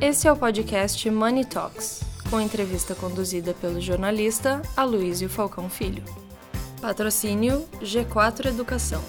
Esse 0.00 0.28
é 0.28 0.32
o 0.32 0.36
podcast 0.36 1.10
Money 1.10 1.44
Talks, 1.44 2.02
com 2.30 2.40
entrevista 2.40 2.94
conduzida 2.94 3.52
pelo 3.52 3.80
jornalista 3.80 4.62
Aloysio 4.76 5.28
Falcão 5.28 5.68
Filho. 5.68 6.04
Patrocínio 6.80 7.64
G4 7.82 8.46
Educação. 8.46 9.02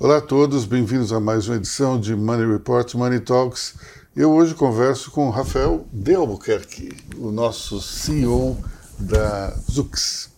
Olá 0.00 0.16
a 0.16 0.20
todos, 0.20 0.64
bem-vindos 0.64 1.12
a 1.12 1.20
mais 1.20 1.46
uma 1.46 1.58
edição 1.58 1.98
de 1.98 2.16
Money 2.16 2.50
Report 2.50 2.92
Money 2.94 3.20
Talks. 3.20 3.76
Eu 4.16 4.32
hoje 4.32 4.52
converso 4.56 5.12
com 5.12 5.30
Rafael 5.30 5.86
de 5.92 6.16
Albuquerque, 6.16 6.90
o 7.16 7.30
nosso 7.30 7.80
CEO 7.80 8.58
da 8.98 9.50
Zux. 9.70 10.28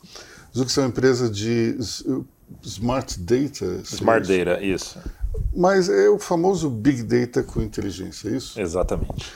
Zux 0.54 0.76
é 0.76 0.82
uma 0.82 0.88
empresa 0.88 1.30
de 1.30 1.78
Smart 2.62 3.18
Data. 3.20 3.80
Smart 3.84 4.26
Data, 4.26 4.62
isso. 4.62 4.98
Mas 5.54 5.88
é 5.88 6.08
o 6.08 6.18
famoso 6.18 6.70
Big 6.70 7.02
Data 7.02 7.42
com 7.42 7.60
inteligência, 7.60 8.28
é 8.28 8.36
isso? 8.36 8.60
Exatamente. 8.60 9.32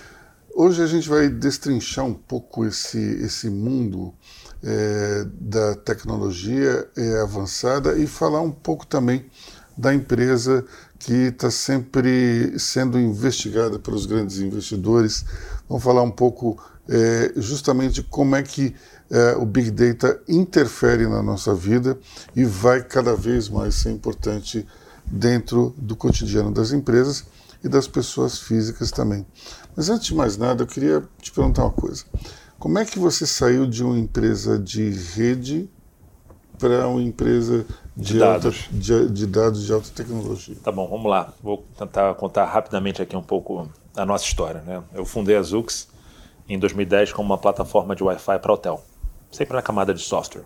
Hoje 0.54 0.82
a 0.82 0.86
gente 0.86 1.08
vai 1.08 1.28
destrinchar 1.28 2.06
um 2.06 2.14
pouco 2.14 2.64
esse, 2.64 2.98
esse 2.98 3.50
mundo 3.50 4.14
é, 4.62 5.26
da 5.38 5.74
tecnologia 5.74 6.88
é, 6.96 7.20
avançada 7.20 7.98
e 7.98 8.06
falar 8.06 8.40
um 8.40 8.50
pouco 8.50 8.86
também 8.86 9.26
da 9.76 9.94
empresa 9.94 10.64
que 10.98 11.12
está 11.12 11.50
sempre 11.50 12.58
sendo 12.58 12.98
investigada 12.98 13.78
pelos 13.78 14.06
grandes 14.06 14.38
investidores. 14.38 15.26
Vamos 15.68 15.84
falar 15.84 16.02
um 16.02 16.10
pouco 16.10 16.58
é, 16.88 17.32
justamente 17.36 18.02
como 18.02 18.36
é 18.36 18.42
que 18.42 18.74
é, 19.10 19.36
o 19.36 19.44
Big 19.44 19.70
Data 19.70 20.20
interfere 20.28 21.06
na 21.06 21.22
nossa 21.22 21.54
vida 21.54 21.98
e 22.34 22.44
vai 22.44 22.82
cada 22.82 23.14
vez 23.14 23.48
mais 23.48 23.74
ser 23.74 23.90
importante 23.90 24.66
dentro 25.04 25.74
do 25.76 25.94
cotidiano 25.94 26.50
das 26.50 26.72
empresas 26.72 27.24
e 27.62 27.68
das 27.68 27.86
pessoas 27.86 28.38
físicas 28.38 28.90
também. 28.90 29.24
Mas 29.76 29.88
antes 29.88 30.06
de 30.06 30.14
mais 30.14 30.36
nada, 30.36 30.62
eu 30.62 30.66
queria 30.66 31.02
te 31.20 31.30
perguntar 31.32 31.62
uma 31.64 31.72
coisa. 31.72 32.04
Como 32.58 32.78
é 32.78 32.84
que 32.84 32.98
você 32.98 33.26
saiu 33.26 33.66
de 33.66 33.84
uma 33.84 33.98
empresa 33.98 34.58
de 34.58 34.90
rede 34.90 35.68
para 36.58 36.88
uma 36.88 37.02
empresa 37.02 37.66
de, 37.96 38.14
de 38.14 38.18
dados. 38.18 38.64
Alta, 38.66 38.78
de, 38.78 39.10
de, 39.10 39.26
dados 39.26 39.64
de 39.64 39.72
alta 39.72 39.88
tecnologia. 39.94 40.56
Tá 40.62 40.72
bom, 40.72 40.88
vamos 40.88 41.10
lá. 41.10 41.32
Vou 41.42 41.64
tentar 41.78 42.14
contar 42.14 42.44
rapidamente 42.46 43.00
aqui 43.00 43.16
um 43.16 43.22
pouco 43.22 43.68
a 43.94 44.04
nossa 44.04 44.24
história. 44.24 44.62
Né? 44.62 44.82
Eu 44.94 45.04
fundei 45.04 45.36
a 45.36 45.42
Zux 45.42 45.88
em 46.48 46.58
2010 46.58 47.12
como 47.12 47.26
uma 47.26 47.38
plataforma 47.38 47.94
de 47.94 48.02
Wi-Fi 48.02 48.38
para 48.38 48.52
hotel, 48.52 48.84
sempre 49.30 49.54
na 49.54 49.62
camada 49.62 49.92
de 49.92 50.00
software. 50.00 50.44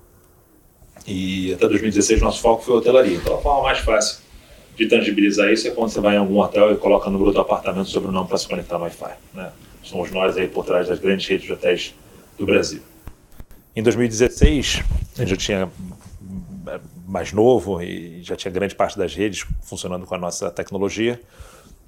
E 1.07 1.55
até 1.55 1.67
2016 1.69 2.21
nosso 2.21 2.41
foco 2.41 2.63
foi 2.63 2.77
hotelaria. 2.77 3.17
Então 3.17 3.35
a 3.35 3.41
forma 3.41 3.63
mais 3.63 3.79
fácil 3.79 4.19
de 4.77 4.87
tangibilizar 4.87 5.51
isso 5.51 5.69
é 5.69 5.71
quando 5.71 5.91
você 5.91 6.01
vai 6.01 6.17
em 6.17 6.19
algum 6.19 6.39
hotel 6.41 6.73
e 6.73 6.77
coloca 6.77 7.09
o 7.09 7.13
número 7.13 7.33
do 7.33 7.41
apartamento 7.41 7.89
sobre 7.89 8.09
o 8.09 8.13
nome 8.13 8.29
para 8.29 8.39
se 8.39 8.49
conectar 8.49 8.79
no 8.79 8.85
Wi-Fi. 8.85 9.13
Né? 9.35 9.53
Somos 9.83 10.11
nós 10.11 10.37
aí 10.37 10.49
por 10.49 10.65
trás 10.65 10.89
das 10.89 10.99
grandes 10.99 11.27
redes 11.27 11.47
de 11.47 11.53
hotéis 11.53 11.95
do 12.39 12.47
Brasil. 12.47 12.81
Em 13.75 13.83
2016, 13.83 14.83
a 15.17 15.21
gente 15.21 15.31
já 15.31 15.37
tinha 15.37 15.71
mais 17.07 17.33
novo 17.33 17.83
e 17.83 18.23
já 18.23 18.37
tinha 18.37 18.53
grande 18.53 18.75
parte 18.75 18.97
das 18.97 19.15
redes 19.15 19.45
funcionando 19.63 20.07
com 20.07 20.15
a 20.15 20.19
nossa 20.19 20.51
tecnologia, 20.51 21.21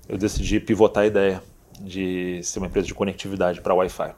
eu 0.08 0.19
decidi 0.19 0.58
pivotar 0.58 1.04
a 1.04 1.06
ideia 1.06 1.42
de 1.83 2.42
ser 2.42 2.58
uma 2.58 2.69
empresa 2.69 2.86
de 2.86 2.94
conectividade 2.94 3.61
para 3.61 3.75
Wi-Fi. 3.75 4.14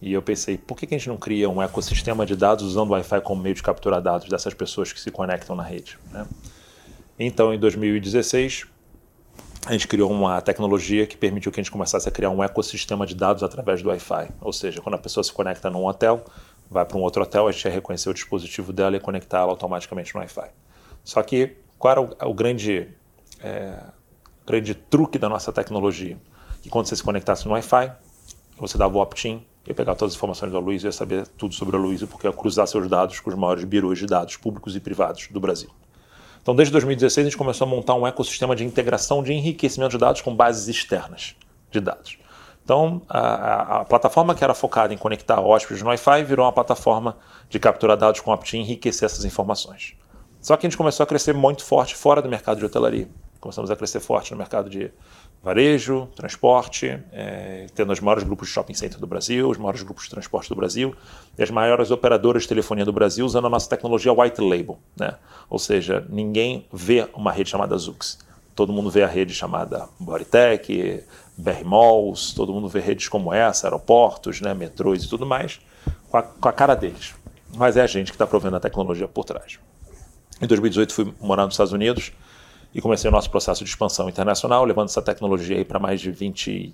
E 0.00 0.12
eu 0.12 0.20
pensei, 0.20 0.58
por 0.58 0.76
que 0.76 0.86
a 0.86 0.98
gente 0.98 1.08
não 1.08 1.16
cria 1.16 1.48
um 1.48 1.62
ecossistema 1.62 2.26
de 2.26 2.34
dados 2.34 2.64
usando 2.64 2.90
o 2.90 2.92
Wi-Fi 2.92 3.20
como 3.20 3.40
meio 3.40 3.54
de 3.54 3.62
capturar 3.62 4.02
dados 4.02 4.28
dessas 4.28 4.52
pessoas 4.52 4.92
que 4.92 5.00
se 5.00 5.10
conectam 5.10 5.54
na 5.54 5.62
rede? 5.62 5.96
Né? 6.10 6.26
Então, 7.18 7.54
em 7.54 7.58
2016, 7.58 8.66
a 9.64 9.72
gente 9.72 9.86
criou 9.86 10.10
uma 10.10 10.40
tecnologia 10.40 11.06
que 11.06 11.16
permitiu 11.16 11.52
que 11.52 11.60
a 11.60 11.62
gente 11.62 11.70
começasse 11.70 12.08
a 12.08 12.12
criar 12.12 12.30
um 12.30 12.42
ecossistema 12.42 13.06
de 13.06 13.14
dados 13.14 13.44
através 13.44 13.80
do 13.80 13.90
Wi-Fi. 13.90 14.28
Ou 14.40 14.52
seja, 14.52 14.80
quando 14.80 14.96
a 14.96 14.98
pessoa 14.98 15.22
se 15.22 15.32
conecta 15.32 15.70
num 15.70 15.86
hotel, 15.86 16.24
vai 16.68 16.84
para 16.84 16.98
um 16.98 17.00
outro 17.00 17.22
hotel, 17.22 17.46
a 17.46 17.52
gente 17.52 17.64
ia 17.64 17.70
reconhecer 17.70 18.10
o 18.10 18.14
dispositivo 18.14 18.72
dela 18.72 18.96
e 18.96 19.00
conectá-la 19.00 19.52
automaticamente 19.52 20.12
no 20.14 20.20
Wi-Fi. 20.20 20.50
Só 21.04 21.22
que 21.22 21.56
qual 21.78 21.92
era 21.92 22.00
o, 22.00 22.30
o 22.30 22.34
grande, 22.34 22.88
é, 23.40 23.78
grande 24.44 24.74
truque 24.74 25.16
da 25.16 25.28
nossa 25.28 25.52
tecnologia? 25.52 26.18
Que 26.62 26.70
quando 26.70 26.86
você 26.86 26.96
se 26.96 27.02
conectasse 27.02 27.44
no 27.46 27.52
Wi-Fi, 27.52 27.92
você 28.58 28.78
dava 28.78 28.96
o 28.96 29.00
opt-in, 29.00 29.44
ia 29.66 29.74
pegar 29.74 29.94
todas 29.94 30.12
as 30.12 30.16
informações 30.16 30.50
do 30.50 30.60
Luiz, 30.60 30.82
ia 30.84 30.92
saber 30.92 31.26
tudo 31.26 31.54
sobre 31.54 31.76
o 31.76 31.78
Luiz, 31.78 32.02
porque 32.04 32.26
ia 32.26 32.32
cruzar 32.32 32.66
seus 32.66 32.88
dados 32.88 33.20
com 33.20 33.30
os 33.30 33.36
maiores 33.36 33.64
birôs 33.64 33.98
de 33.98 34.06
dados 34.06 34.36
públicos 34.36 34.74
e 34.76 34.80
privados 34.80 35.28
do 35.30 35.40
Brasil. 35.40 35.70
Então, 36.40 36.54
desde 36.54 36.72
2016, 36.72 37.26
a 37.26 37.30
gente 37.30 37.38
começou 37.38 37.66
a 37.66 37.70
montar 37.70 37.94
um 37.94 38.06
ecossistema 38.06 38.56
de 38.56 38.64
integração 38.64 39.22
de 39.22 39.32
enriquecimento 39.32 39.92
de 39.92 39.98
dados 39.98 40.20
com 40.20 40.34
bases 40.34 40.68
externas 40.68 41.36
de 41.70 41.80
dados. 41.80 42.18
Então, 42.64 43.02
a, 43.08 43.18
a, 43.18 43.80
a, 43.80 43.84
plataforma 43.84 44.34
que 44.34 44.42
era 44.42 44.54
focada 44.54 44.94
em 44.94 44.96
conectar 44.96 45.40
hóspedes 45.40 45.82
no 45.82 45.88
Wi-Fi 45.88 46.24
virou 46.24 46.46
uma 46.46 46.52
plataforma 46.52 47.16
de 47.48 47.58
capturar 47.58 47.96
dados 47.96 48.20
com 48.20 48.30
opt-in 48.32 48.58
e 48.58 48.62
enriquecer 48.62 49.06
essas 49.06 49.24
informações. 49.24 49.94
Só 50.40 50.56
que 50.56 50.66
a 50.66 50.70
gente 50.70 50.76
começou 50.76 51.04
a 51.04 51.06
crescer 51.06 51.32
muito 51.32 51.64
forte 51.64 51.94
fora 51.94 52.20
do 52.20 52.28
mercado 52.28 52.58
de 52.58 52.64
hotelaria. 52.64 53.08
Começamos 53.42 53.72
a 53.72 53.76
crescer 53.76 53.98
forte 53.98 54.30
no 54.30 54.38
mercado 54.38 54.70
de 54.70 54.88
varejo, 55.42 56.08
transporte, 56.14 56.96
é, 57.12 57.66
tendo 57.74 57.92
os 57.92 57.98
maiores 57.98 58.22
grupos 58.22 58.46
de 58.46 58.54
shopping 58.54 58.72
center 58.72 59.00
do 59.00 59.06
Brasil, 59.08 59.50
os 59.50 59.58
maiores 59.58 59.82
grupos 59.82 60.04
de 60.04 60.10
transporte 60.10 60.48
do 60.48 60.54
Brasil 60.54 60.94
e 61.36 61.42
as 61.42 61.50
maiores 61.50 61.90
operadoras 61.90 62.42
de 62.42 62.48
telefonia 62.48 62.84
do 62.84 62.92
Brasil 62.92 63.26
usando 63.26 63.48
a 63.48 63.50
nossa 63.50 63.68
tecnologia 63.68 64.12
white 64.12 64.40
label. 64.40 64.78
Né? 64.96 65.16
Ou 65.50 65.58
seja, 65.58 66.06
ninguém 66.08 66.68
vê 66.72 67.08
uma 67.14 67.32
rede 67.32 67.50
chamada 67.50 67.76
Zux. 67.76 68.20
Todo 68.54 68.72
mundo 68.72 68.88
vê 68.88 69.02
a 69.02 69.08
rede 69.08 69.34
chamada 69.34 69.88
Bodytech, 69.98 71.02
BR 71.36 71.64
Malls, 71.64 72.32
todo 72.34 72.52
mundo 72.52 72.68
vê 72.68 72.78
redes 72.78 73.08
como 73.08 73.34
essa, 73.34 73.66
aeroportos, 73.66 74.40
né, 74.40 74.54
metrôs 74.54 75.02
e 75.02 75.08
tudo 75.08 75.26
mais, 75.26 75.60
com 76.08 76.16
a, 76.16 76.22
com 76.22 76.48
a 76.48 76.52
cara 76.52 76.76
deles. 76.76 77.12
Mas 77.56 77.76
é 77.76 77.82
a 77.82 77.88
gente 77.88 78.12
que 78.12 78.14
está 78.14 78.26
provendo 78.26 78.54
a 78.54 78.60
tecnologia 78.60 79.08
por 79.08 79.24
trás. 79.24 79.58
Em 80.40 80.46
2018 80.46 80.94
fui 80.94 81.14
morar 81.20 81.44
nos 81.44 81.54
Estados 81.54 81.72
Unidos 81.72 82.12
e 82.74 82.80
comecei 82.80 83.08
o 83.08 83.12
nosso 83.12 83.30
processo 83.30 83.62
de 83.62 83.70
expansão 83.70 84.08
internacional, 84.08 84.64
levando 84.64 84.88
essa 84.88 85.02
tecnologia 85.02 85.62
para 85.64 85.78
mais 85.78 86.00
de 86.00 86.10
26, 86.10 86.72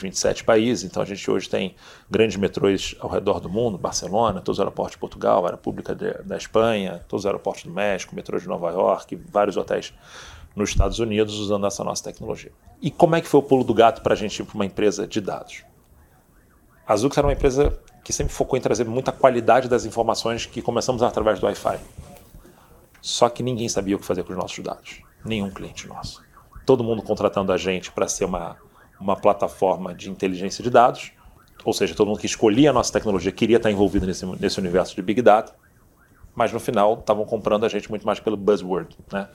27 0.00 0.44
países. 0.44 0.84
Então 0.84 1.02
a 1.02 1.06
gente 1.06 1.30
hoje 1.30 1.48
tem 1.48 1.74
grandes 2.10 2.36
metrôs 2.36 2.96
ao 2.98 3.08
redor 3.08 3.40
do 3.40 3.48
mundo, 3.48 3.78
Barcelona, 3.78 4.40
todos 4.40 4.58
os 4.58 4.60
aeroportos 4.60 4.92
de 4.92 4.98
Portugal, 4.98 5.46
a 5.46 5.50
República 5.50 5.94
da 5.94 6.36
Espanha, 6.36 7.04
todos 7.08 7.22
os 7.22 7.26
aeroportos 7.26 7.64
do 7.64 7.70
México, 7.70 8.14
metrôs 8.14 8.42
de 8.42 8.48
Nova 8.48 8.70
York, 8.70 9.16
vários 9.30 9.56
hotéis 9.56 9.92
nos 10.54 10.70
Estados 10.70 10.98
Unidos 10.98 11.38
usando 11.38 11.66
essa 11.66 11.82
nossa 11.82 12.04
tecnologia. 12.04 12.52
E 12.80 12.90
como 12.90 13.16
é 13.16 13.20
que 13.20 13.28
foi 13.28 13.40
o 13.40 13.42
pulo 13.42 13.64
do 13.64 13.74
gato 13.74 14.02
para 14.02 14.14
a 14.14 14.16
gente 14.16 14.40
ir 14.40 14.44
para 14.44 14.54
uma 14.54 14.66
empresa 14.66 15.06
de 15.06 15.20
dados? 15.20 15.64
A 16.86 16.96
Zux 16.96 17.16
era 17.16 17.26
uma 17.26 17.32
empresa 17.32 17.76
que 18.04 18.12
sempre 18.12 18.32
focou 18.32 18.58
em 18.58 18.60
trazer 18.60 18.84
muita 18.84 19.10
qualidade 19.10 19.68
das 19.68 19.86
informações 19.86 20.44
que 20.44 20.60
começamos 20.60 21.02
através 21.02 21.40
do 21.40 21.46
Wi-Fi. 21.46 21.78
Só 23.04 23.28
que 23.28 23.42
ninguém 23.42 23.68
sabia 23.68 23.96
o 23.96 23.98
que 23.98 24.06
fazer 24.06 24.24
com 24.24 24.32
os 24.32 24.38
nossos 24.38 24.64
dados. 24.64 25.02
Nenhum 25.22 25.50
cliente 25.50 25.86
nosso. 25.86 26.24
Todo 26.64 26.82
mundo 26.82 27.02
contratando 27.02 27.52
a 27.52 27.56
gente 27.58 27.92
para 27.92 28.08
ser 28.08 28.24
uma, 28.24 28.56
uma 28.98 29.14
plataforma 29.14 29.94
de 29.94 30.10
inteligência 30.10 30.64
de 30.64 30.70
dados, 30.70 31.12
ou 31.66 31.74
seja, 31.74 31.94
todo 31.94 32.06
mundo 32.06 32.18
que 32.18 32.24
escolhia 32.24 32.70
a 32.70 32.72
nossa 32.72 32.90
tecnologia 32.90 33.30
queria 33.30 33.58
estar 33.58 33.70
envolvido 33.70 34.06
nesse, 34.06 34.24
nesse 34.24 34.58
universo 34.58 34.96
de 34.96 35.02
Big 35.02 35.20
Data, 35.20 35.54
mas 36.34 36.52
no 36.52 36.60
final 36.60 36.94
estavam 36.94 37.24
comprando 37.24 37.64
a 37.64 37.68
gente 37.68 37.88
muito 37.88 38.06
mais 38.06 38.20
pelo 38.20 38.36
buzzword, 38.36 38.96
né? 39.12 39.28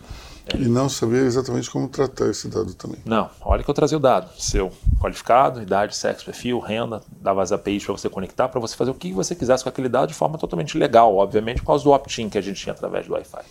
E 0.56 0.68
não 0.68 0.90
sabia 0.90 1.20
exatamente 1.20 1.70
como 1.70 1.88
tratar 1.88 2.28
esse 2.30 2.48
dado 2.48 2.74
também. 2.74 3.00
Não, 3.06 3.30
olha 3.42 3.64
que 3.64 3.70
eu 3.70 3.74
trazia 3.74 3.98
o 3.98 4.02
dado 4.02 4.30
seu 4.38 4.72
qualificado, 5.00 5.62
idade, 5.62 5.96
sexo, 5.96 6.26
perfil, 6.26 6.60
renda, 6.60 7.02
dava 7.22 7.42
as 7.42 7.52
APIs 7.52 7.86
para 7.86 7.94
você 7.94 8.10
conectar, 8.10 8.48
para 8.50 8.60
você 8.60 8.76
fazer 8.76 8.92
o 8.92 8.94
que 8.94 9.14
você 9.14 9.36
quisesse 9.36 9.64
com 9.64 9.70
aquele 9.70 9.88
dado 9.88 10.10
de 10.10 10.14
forma 10.14 10.38
totalmente 10.38 10.78
legal, 10.78 11.16
obviamente, 11.16 11.62
por 11.62 11.68
causa 11.68 11.84
do 11.84 11.92
opt-in 11.92 12.30
que 12.30 12.38
a 12.38 12.42
gente 12.42 12.62
tinha 12.62 12.74
através 12.74 13.06
do 13.08 13.14
Wi-Fi. 13.14 13.44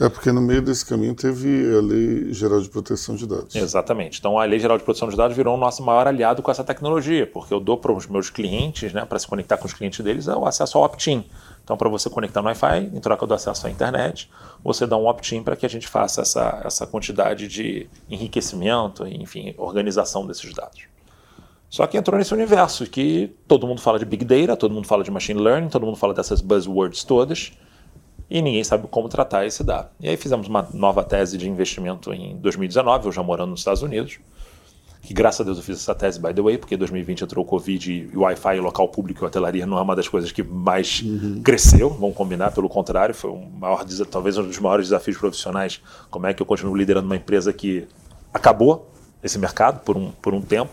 É 0.00 0.08
porque 0.08 0.30
no 0.30 0.40
meio 0.40 0.62
desse 0.62 0.84
caminho 0.84 1.14
teve 1.14 1.48
a 1.76 1.80
Lei 1.80 2.32
Geral 2.32 2.60
de 2.60 2.68
Proteção 2.68 3.14
de 3.14 3.26
Dados. 3.26 3.54
Exatamente. 3.54 4.18
Então 4.18 4.38
a 4.38 4.44
Lei 4.44 4.58
Geral 4.58 4.78
de 4.78 4.84
Proteção 4.84 5.08
de 5.08 5.16
Dados 5.16 5.36
virou 5.36 5.56
o 5.56 5.58
nosso 5.58 5.82
maior 5.82 6.06
aliado 6.06 6.42
com 6.42 6.50
essa 6.50 6.64
tecnologia, 6.64 7.26
porque 7.26 7.52
eu 7.52 7.60
dou 7.60 7.78
para 7.78 7.92
os 7.92 8.06
meus 8.06 8.30
clientes, 8.30 8.92
né, 8.92 9.04
para 9.04 9.18
se 9.18 9.26
conectar 9.26 9.56
com 9.56 9.66
os 9.66 9.72
clientes 9.72 10.04
deles, 10.04 10.28
é 10.28 10.34
o 10.34 10.46
acesso 10.46 10.78
ao 10.78 10.84
opt-in. 10.84 11.24
Então, 11.64 11.76
para 11.76 11.88
você 11.88 12.10
conectar 12.10 12.42
no 12.42 12.48
Wi-Fi, 12.48 12.90
em 12.92 13.00
troca 13.00 13.26
do 13.26 13.34
acesso 13.34 13.66
à 13.66 13.70
internet, 13.70 14.28
você 14.64 14.86
dá 14.86 14.96
um 14.96 15.06
opt-in 15.06 15.42
para 15.42 15.54
que 15.54 15.64
a 15.64 15.68
gente 15.68 15.86
faça 15.86 16.22
essa, 16.22 16.60
essa 16.64 16.86
quantidade 16.86 17.46
de 17.46 17.88
enriquecimento, 18.10 19.06
enfim, 19.06 19.54
organização 19.56 20.26
desses 20.26 20.52
dados. 20.52 20.82
Só 21.70 21.86
que 21.86 21.96
entrou 21.96 22.18
nesse 22.18 22.34
universo 22.34 22.84
que 22.86 23.34
todo 23.48 23.66
mundo 23.66 23.80
fala 23.80 23.98
de 23.98 24.04
Big 24.04 24.24
Data, 24.24 24.56
todo 24.56 24.74
mundo 24.74 24.86
fala 24.86 25.02
de 25.02 25.10
Machine 25.10 25.40
Learning, 25.40 25.68
todo 25.68 25.86
mundo 25.86 25.96
fala 25.96 26.12
dessas 26.12 26.40
buzzwords 26.40 27.04
todas, 27.04 27.52
e 28.28 28.42
ninguém 28.42 28.62
sabe 28.62 28.86
como 28.88 29.08
tratar 29.08 29.46
esse 29.46 29.64
dado. 29.64 29.88
E 30.00 30.08
aí 30.08 30.16
fizemos 30.16 30.48
uma 30.48 30.68
nova 30.74 31.02
tese 31.04 31.38
de 31.38 31.48
investimento 31.48 32.12
em 32.12 32.36
2019, 32.36 33.06
eu 33.06 33.12
já 33.12 33.22
morando 33.22 33.50
nos 33.50 33.60
Estados 33.60 33.82
Unidos, 33.82 34.18
que 35.02 35.12
graças 35.12 35.40
a 35.40 35.44
Deus 35.44 35.58
eu 35.58 35.64
fiz 35.64 35.78
essa 35.78 35.94
tese, 35.96 36.20
by 36.20 36.32
the 36.32 36.40
way, 36.40 36.56
porque 36.56 36.76
em 36.76 36.78
2020 36.78 37.24
entrou 37.24 37.44
o 37.44 37.46
Covid 37.46 37.92
e 37.92 38.16
o 38.16 38.20
Wi-Fi, 38.20 38.60
local 38.60 38.88
público 38.88 39.24
e 39.24 39.26
hotelaria 39.26 39.66
não 39.66 39.76
é 39.76 39.82
uma 39.82 39.96
das 39.96 40.06
coisas 40.06 40.30
que 40.30 40.44
mais 40.44 41.02
uhum. 41.02 41.42
cresceu, 41.42 41.90
vamos 41.90 42.16
combinar, 42.16 42.52
pelo 42.52 42.68
contrário, 42.68 43.12
foi 43.12 43.30
um 43.30 43.50
maior, 43.58 43.84
talvez 44.08 44.38
um 44.38 44.44
dos 44.44 44.60
maiores 44.60 44.86
desafios 44.86 45.18
profissionais, 45.18 45.82
como 46.08 46.28
é 46.28 46.32
que 46.32 46.40
eu 46.40 46.46
continuo 46.46 46.76
liderando 46.76 47.06
uma 47.06 47.16
empresa 47.16 47.52
que 47.52 47.86
acabou 48.32 48.88
esse 49.24 49.38
mercado 49.40 49.80
por 49.80 49.96
um, 49.96 50.12
por 50.12 50.34
um 50.34 50.40
tempo, 50.40 50.70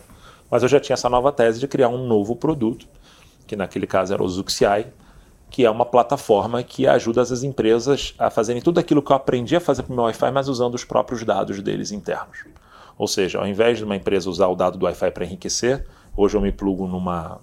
mas 0.50 0.62
eu 0.62 0.70
já 0.70 0.80
tinha 0.80 0.94
essa 0.94 1.10
nova 1.10 1.32
tese 1.32 1.60
de 1.60 1.68
criar 1.68 1.90
um 1.90 2.08
novo 2.08 2.36
produto, 2.36 2.88
que 3.48 3.56
naquele 3.56 3.88
caso 3.88 4.14
era 4.14 4.24
o 4.24 4.30
Zuxiai, 4.30 4.88
que 5.50 5.66
é 5.66 5.72
uma 5.72 5.86
plataforma 5.86 6.62
que 6.62 6.88
ajuda 6.88 7.22
as 7.22 7.42
empresas 7.42 8.14
a 8.20 8.30
fazerem 8.30 8.62
tudo 8.62 8.80
aquilo 8.80 9.02
que 9.02 9.12
eu 9.12 9.16
aprendi 9.16 9.56
a 9.56 9.60
fazer 9.60 9.82
para 9.82 9.92
o 9.92 9.96
meu 9.96 10.06
Wi-Fi, 10.06 10.32
mas 10.32 10.48
usando 10.48 10.76
os 10.76 10.86
próprios 10.86 11.24
dados 11.24 11.60
deles 11.64 11.92
internos. 11.92 12.46
Ou 13.00 13.08
seja, 13.08 13.40
ao 13.40 13.48
invés 13.48 13.78
de 13.78 13.86
uma 13.86 13.96
empresa 13.96 14.30
usar 14.30 14.48
o 14.48 14.56
dado 14.56 14.78
do 14.78 14.84
Wi-Fi 14.86 15.12
para 15.12 15.24
enriquecer, 15.24 15.86
hoje 16.18 16.36
eu 16.36 16.42
me 16.42 16.52
plugo 16.52 16.86
numa 16.86 17.40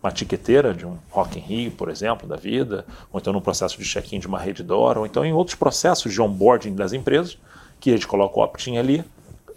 uma 0.00 0.10
tiqueteira 0.10 0.74
de 0.74 0.84
um 0.84 0.96
Rock 1.10 1.38
in 1.38 1.42
Rio, 1.42 1.70
por 1.72 1.88
exemplo, 1.88 2.26
da 2.26 2.34
vida, 2.34 2.84
ou 3.12 3.20
então 3.20 3.32
no 3.32 3.40
processo 3.40 3.78
de 3.78 3.84
check-in 3.84 4.18
de 4.18 4.26
uma 4.26 4.38
rede 4.38 4.62
DOR, 4.62 4.98
ou 4.98 5.06
então 5.06 5.24
em 5.24 5.32
outros 5.32 5.54
processos 5.54 6.12
de 6.12 6.20
onboarding 6.20 6.74
das 6.74 6.92
empresas, 6.92 7.38
que 7.78 7.90
a 7.90 7.92
gente 7.92 8.06
coloca 8.06 8.36
o 8.38 8.42
opt-in 8.42 8.78
ali, 8.78 9.04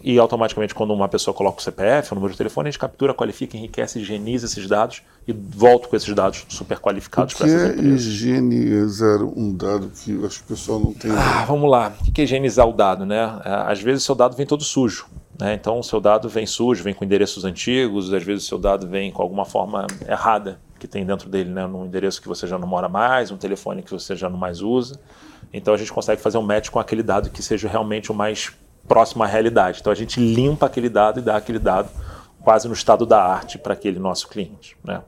e 0.00 0.18
automaticamente 0.20 0.72
quando 0.72 0.92
uma 0.92 1.08
pessoa 1.08 1.34
coloca 1.34 1.58
o 1.58 1.62
CPF, 1.62 2.12
o 2.12 2.14
número 2.14 2.32
de 2.32 2.38
telefone, 2.38 2.68
a 2.68 2.70
gente 2.70 2.78
captura, 2.78 3.12
qualifica, 3.12 3.56
enriquece, 3.56 3.98
higieniza 3.98 4.46
esses 4.46 4.68
dados 4.68 5.02
e 5.26 5.32
volta 5.32 5.88
com 5.88 5.96
esses 5.96 6.14
dados 6.14 6.44
super 6.48 6.78
qualificados 6.78 7.34
para 7.34 7.48
essas 7.48 7.70
empresas. 7.70 7.80
O 7.80 7.82
que 7.82 7.88
é 7.88 7.94
higienizar 7.94 9.22
um 9.22 9.52
dado 9.52 9.88
que 9.88 10.24
acho 10.24 10.38
que 10.38 10.52
o 10.52 10.56
pessoal 10.56 10.78
não 10.78 10.92
tem? 10.92 11.10
Ah, 11.10 11.44
vamos 11.44 11.68
lá. 11.68 11.92
O 12.06 12.12
que 12.12 12.20
é 12.20 12.24
higienizar 12.24 12.68
o 12.68 12.72
dado? 12.72 13.04
Né? 13.04 13.16
É, 13.44 13.72
às 13.72 13.80
vezes 13.80 14.04
o 14.04 14.06
seu 14.06 14.14
dado 14.14 14.36
vem 14.36 14.46
todo 14.46 14.62
sujo. 14.62 15.06
Né? 15.38 15.54
Então 15.54 15.78
o 15.78 15.82
seu 15.82 16.00
dado 16.00 16.28
vem 16.28 16.46
sujo, 16.46 16.82
vem 16.82 16.94
com 16.94 17.04
endereços 17.04 17.44
antigos, 17.44 18.12
às 18.12 18.22
vezes 18.22 18.44
o 18.44 18.48
seu 18.48 18.58
dado 18.58 18.86
vem 18.88 19.10
com 19.10 19.22
alguma 19.22 19.44
forma 19.44 19.86
errada 20.08 20.58
que 20.78 20.86
tem 20.86 21.04
dentro 21.04 21.28
dele, 21.28 21.50
né? 21.50 21.66
num 21.66 21.86
endereço 21.86 22.20
que 22.20 22.28
você 22.28 22.46
já 22.46 22.58
não 22.58 22.68
mora 22.68 22.88
mais, 22.88 23.30
um 23.30 23.36
telefone 23.36 23.82
que 23.82 23.90
você 23.90 24.14
já 24.14 24.28
não 24.28 24.38
mais 24.38 24.60
usa. 24.60 24.98
Então 25.52 25.72
a 25.72 25.76
gente 25.76 25.92
consegue 25.92 26.20
fazer 26.20 26.38
um 26.38 26.42
match 26.42 26.70
com 26.70 26.78
aquele 26.78 27.02
dado 27.02 27.30
que 27.30 27.42
seja 27.42 27.68
realmente 27.68 28.10
o 28.10 28.14
mais 28.14 28.52
próximo 28.86 29.22
à 29.22 29.26
realidade. 29.26 29.78
Então 29.80 29.92
a 29.92 29.96
gente 29.96 30.20
limpa 30.20 30.66
aquele 30.66 30.88
dado 30.88 31.20
e 31.20 31.22
dá 31.22 31.36
aquele 31.36 31.58
dado 31.58 31.88
quase 32.40 32.68
no 32.68 32.74
estado 32.74 33.04
da 33.04 33.22
arte 33.22 33.58
para 33.58 33.72
aquele 33.72 33.98
nosso 33.98 34.28
cliente. 34.28 34.76
Né? 34.84 35.02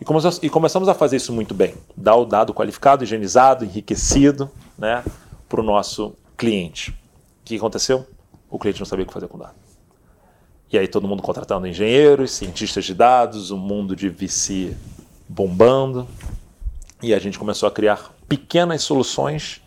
E, 0.00 0.04
come 0.04 0.20
e, 0.42 0.50
começamos 0.50 0.88
a 0.88 0.94
fazer 0.94 1.16
isso 1.16 1.32
muito 1.32 1.54
bem. 1.54 1.74
Dar 1.96 2.16
o 2.16 2.24
dado 2.24 2.52
qualificado, 2.52 3.04
higienizado, 3.04 3.64
enriquecido 3.64 4.50
né, 4.76 5.02
para 5.48 5.60
o 5.60 5.62
nosso 5.62 6.14
cliente. 6.36 6.90
O 6.90 7.44
que 7.44 7.56
aconteceu? 7.56 8.06
O 8.50 8.58
cliente 8.58 8.80
não 8.80 8.86
sabia 8.86 9.04
o 9.04 9.06
que 9.06 9.14
fazer 9.14 9.28
com 9.28 9.38
o 9.38 9.40
dado. 9.40 9.63
E 10.74 10.78
aí 10.78 10.88
todo 10.88 11.06
mundo 11.06 11.22
contratando 11.22 11.68
engenheiros, 11.68 12.32
cientistas 12.32 12.84
de 12.84 12.94
dados, 12.94 13.52
o 13.52 13.54
um 13.54 13.58
mundo 13.58 13.94
de 13.94 14.08
VC 14.08 14.76
bombando. 15.28 16.04
E 17.00 17.14
a 17.14 17.18
gente 17.20 17.38
começou 17.38 17.68
a 17.68 17.70
criar 17.70 18.12
pequenas 18.28 18.82
soluções 18.82 19.62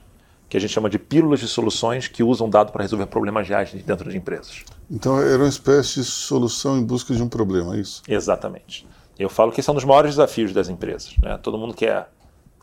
que 0.50 0.58
a 0.58 0.60
gente 0.60 0.74
chama 0.74 0.90
de 0.90 1.00
pílulas 1.00 1.40
de 1.40 1.48
soluções 1.48 2.10
que 2.10 2.22
usam 2.22 2.50
dado 2.50 2.74
para 2.74 2.82
resolver 2.82 3.06
problemas 3.06 3.48
reais 3.48 3.72
dentro 3.72 4.10
de 4.12 4.18
empresas. 4.18 4.66
Então 4.92 5.18
era 5.18 5.38
uma 5.38 5.48
espécie 5.48 6.02
de 6.02 6.04
solução 6.04 6.78
em 6.78 6.84
busca 6.84 7.14
de 7.14 7.24
um 7.24 7.30
problema, 7.30 7.78
é 7.78 7.80
isso? 7.80 8.04
Exatamente. 8.06 8.86
Eu 9.18 9.30
falo 9.30 9.54
que 9.54 9.62
esse 9.62 9.70
é 9.70 9.72
um 9.72 9.76
dos 9.76 9.86
maiores 9.86 10.12
desafios 10.12 10.52
das 10.52 10.68
empresas. 10.68 11.16
Né? 11.24 11.40
Todo 11.42 11.58
mundo 11.58 11.74
quer 11.74 12.10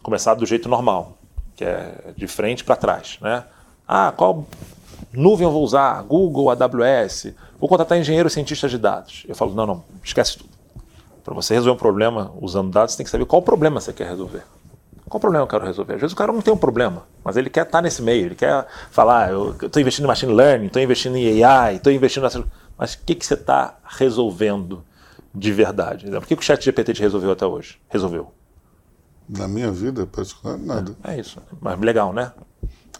começar 0.02 0.34
do 0.34 0.44
jeito 0.44 0.68
normal, 0.68 1.16
que 1.56 1.64
é 1.64 2.12
de 2.14 2.26
frente 2.26 2.62
para 2.62 2.76
trás. 2.76 3.16
Né? 3.22 3.42
Ah, 3.88 4.12
qual 4.14 4.46
nuvem 5.16 5.46
eu 5.46 5.52
vou 5.52 5.62
usar? 5.62 6.02
Google, 6.02 6.50
AWS? 6.50 7.32
Vou 7.58 7.68
contratar 7.68 7.98
engenheiro 7.98 8.28
cientista 8.28 8.68
de 8.68 8.78
dados. 8.78 9.24
Eu 9.28 9.34
falo, 9.34 9.54
não, 9.54 9.66
não, 9.66 9.84
esquece 10.02 10.38
tudo. 10.38 10.50
Para 11.22 11.34
você 11.34 11.54
resolver 11.54 11.76
um 11.76 11.80
problema 11.80 12.32
usando 12.40 12.70
dados, 12.70 12.92
você 12.92 12.98
tem 12.98 13.04
que 13.04 13.10
saber 13.10 13.24
qual 13.24 13.40
problema 13.40 13.80
você 13.80 13.92
quer 13.92 14.08
resolver. 14.08 14.42
Qual 15.08 15.20
problema 15.20 15.44
eu 15.44 15.48
quero 15.48 15.64
resolver? 15.64 15.94
Às 15.94 16.00
vezes 16.00 16.12
o 16.12 16.16
cara 16.16 16.32
não 16.32 16.42
tem 16.42 16.52
um 16.52 16.56
problema, 16.56 17.04
mas 17.22 17.36
ele 17.36 17.48
quer 17.48 17.64
estar 17.64 17.80
nesse 17.80 18.02
meio, 18.02 18.26
ele 18.26 18.34
quer 18.34 18.66
falar, 18.90 19.30
eu 19.30 19.52
estou 19.52 19.80
investindo 19.80 20.04
em 20.04 20.08
machine 20.08 20.32
learning, 20.32 20.66
estou 20.66 20.82
investindo 20.82 21.16
em 21.16 21.42
AI, 21.44 21.76
estou 21.76 21.92
investindo 21.92 22.24
nessa... 22.24 22.44
Mas 22.76 22.94
o 22.94 22.98
que, 23.06 23.14
que 23.14 23.24
você 23.24 23.34
está 23.34 23.78
resolvendo 23.84 24.84
de 25.34 25.52
verdade? 25.52 26.10
Por 26.10 26.26
que, 26.26 26.36
que 26.36 26.42
o 26.42 26.44
chat 26.44 26.64
GPT 26.64 26.94
te 26.94 27.02
resolveu 27.02 27.30
até 27.30 27.46
hoje? 27.46 27.78
Resolveu. 27.88 28.32
Na 29.28 29.48
minha 29.48 29.70
vida, 29.70 30.06
particular, 30.06 30.58
nada. 30.58 30.94
É, 31.02 31.14
é 31.14 31.20
isso. 31.20 31.40
Mas 31.60 31.78
legal, 31.80 32.12
né? 32.12 32.32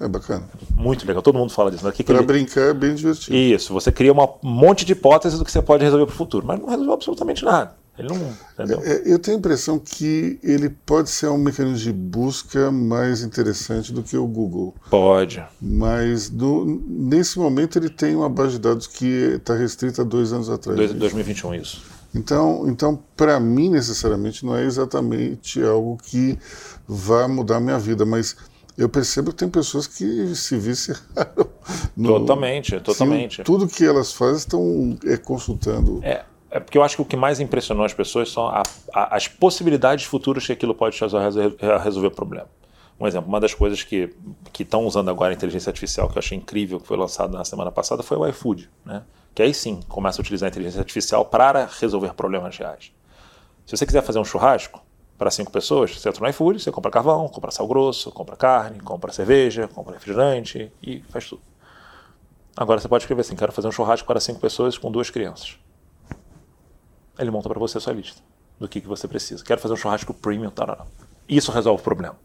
É 0.00 0.08
bacana. 0.08 0.48
Muito 0.74 1.06
legal, 1.06 1.22
todo 1.22 1.38
mundo 1.38 1.52
fala 1.52 1.70
disso. 1.70 1.84
Né? 1.84 1.92
Para 1.92 2.16
ele... 2.16 2.26
brincar 2.26 2.62
é 2.62 2.74
bem 2.74 2.94
divertido. 2.94 3.36
Isso, 3.36 3.72
você 3.72 3.92
cria 3.92 4.12
um 4.12 4.28
monte 4.42 4.84
de 4.84 4.92
hipóteses 4.92 5.38
do 5.38 5.44
que 5.44 5.52
você 5.52 5.62
pode 5.62 5.84
resolver 5.84 6.06
para 6.06 6.14
o 6.14 6.16
futuro, 6.16 6.46
mas 6.46 6.58
não 6.58 6.68
resolveu 6.68 6.94
absolutamente 6.94 7.44
nada. 7.44 7.76
Ele 7.96 8.08
não. 8.08 8.34
Entendeu? 8.52 8.82
É, 8.84 9.02
eu 9.06 9.18
tenho 9.20 9.36
a 9.36 9.38
impressão 9.38 9.78
que 9.78 10.38
ele 10.42 10.68
pode 10.68 11.10
ser 11.10 11.28
um 11.28 11.38
mecanismo 11.38 11.78
de 11.78 11.92
busca 11.92 12.70
mais 12.72 13.22
interessante 13.22 13.92
do 13.92 14.02
que 14.02 14.16
o 14.16 14.26
Google. 14.26 14.74
Pode. 14.90 15.44
Mas 15.60 16.32
nesse 16.88 17.38
momento 17.38 17.78
ele 17.78 17.88
tem 17.88 18.16
uma 18.16 18.28
base 18.28 18.52
de 18.52 18.58
dados 18.58 18.88
que 18.88 19.06
está 19.36 19.54
restrita 19.54 20.02
a 20.02 20.04
dois 20.04 20.32
anos 20.32 20.50
atrás. 20.50 20.76
Dois, 20.76 20.92
2021, 20.92 21.54
isso. 21.54 21.84
Então, 22.12 22.68
então 22.68 23.00
para 23.16 23.38
mim, 23.38 23.70
necessariamente, 23.70 24.44
não 24.44 24.56
é 24.56 24.64
exatamente 24.64 25.62
algo 25.62 25.96
que 26.02 26.36
vá 26.86 27.28
mudar 27.28 27.56
a 27.56 27.60
minha 27.60 27.78
vida, 27.78 28.04
mas 28.04 28.36
eu 28.76 28.88
percebo 28.88 29.30
que 29.30 29.36
tem 29.36 29.48
pessoas 29.48 29.86
que 29.86 30.34
se 30.34 30.56
viciaram. 30.56 31.02
No, 31.96 32.20
totalmente, 32.20 32.78
totalmente. 32.80 33.42
Tudo 33.42 33.66
que 33.66 33.84
elas 33.84 34.12
fazem 34.12 34.36
estão 34.36 34.98
é, 35.06 35.16
consultando. 35.16 36.00
É, 36.02 36.24
é 36.50 36.60
porque 36.60 36.76
eu 36.76 36.82
acho 36.82 36.96
que 36.96 37.02
o 37.02 37.04
que 37.04 37.16
mais 37.16 37.40
impressionou 37.40 37.84
as 37.86 37.94
pessoas 37.94 38.30
são 38.30 38.46
a, 38.48 38.62
a, 38.92 39.16
as 39.16 39.28
possibilidades 39.28 40.04
futuras 40.04 40.44
que 40.44 40.52
aquilo 40.52 40.74
pode 40.74 41.02
ajudar 41.02 41.20
a 41.22 41.78
resolver 41.78 42.08
o 42.08 42.10
problema. 42.10 42.48
Um 42.98 43.06
exemplo, 43.06 43.28
uma 43.28 43.40
das 43.40 43.54
coisas 43.54 43.82
que 43.82 44.10
estão 44.58 44.84
usando 44.84 45.08
agora 45.08 45.32
a 45.32 45.34
inteligência 45.34 45.70
artificial, 45.70 46.08
que 46.08 46.18
eu 46.18 46.20
achei 46.20 46.36
incrível, 46.36 46.78
que 46.78 46.86
foi 46.86 46.96
lançado 46.96 47.32
na 47.32 47.44
semana 47.44 47.72
passada, 47.72 48.02
foi 48.02 48.16
o 48.16 48.26
iFood. 48.28 48.68
Né? 48.84 49.02
Que 49.34 49.42
aí 49.42 49.54
sim 49.54 49.80
começa 49.88 50.20
a 50.20 50.22
utilizar 50.22 50.48
a 50.48 50.50
inteligência 50.50 50.80
artificial 50.80 51.24
para 51.24 51.68
resolver 51.80 52.12
problemas 52.12 52.56
reais. 52.58 52.92
Se 53.64 53.76
você 53.76 53.86
quiser 53.86 54.02
fazer 54.02 54.18
um 54.18 54.24
churrasco 54.24 54.83
para 55.24 55.30
cinco 55.30 55.50
pessoas, 55.50 55.98
você 55.98 56.08
entra 56.08 56.20
no 56.20 56.28
iFood, 56.28 56.62
você 56.62 56.70
compra 56.70 56.90
carvão, 56.90 57.28
compra 57.28 57.50
sal 57.50 57.66
grosso, 57.66 58.10
compra 58.10 58.36
carne, 58.36 58.78
compra 58.80 59.12
cerveja, 59.12 59.66
compra 59.68 59.94
refrigerante 59.94 60.70
e 60.82 61.00
faz 61.08 61.28
tudo. 61.28 61.42
Agora 62.56 62.78
você 62.78 62.88
pode 62.88 63.04
escrever 63.04 63.22
assim: 63.22 63.34
quero 63.34 63.52
fazer 63.52 63.68
um 63.68 63.72
churrasco 63.72 64.06
para 64.06 64.20
cinco 64.20 64.38
pessoas 64.40 64.76
com 64.76 64.90
duas 64.92 65.10
crianças 65.10 65.58
ele 67.18 67.30
monta 67.30 67.48
para 67.48 67.58
você 67.58 67.78
a 67.78 67.80
sua 67.80 67.92
lista 67.92 68.20
do 68.58 68.68
que, 68.68 68.80
que 68.80 68.86
você 68.86 69.08
precisa. 69.08 69.44
Quero 69.44 69.60
fazer 69.60 69.74
um 69.74 69.76
churrasco 69.76 70.14
premium, 70.14 70.50
tal, 70.50 70.86
Isso 71.28 71.50
resolve 71.50 71.80
o 71.80 71.84
problema. 71.84 72.16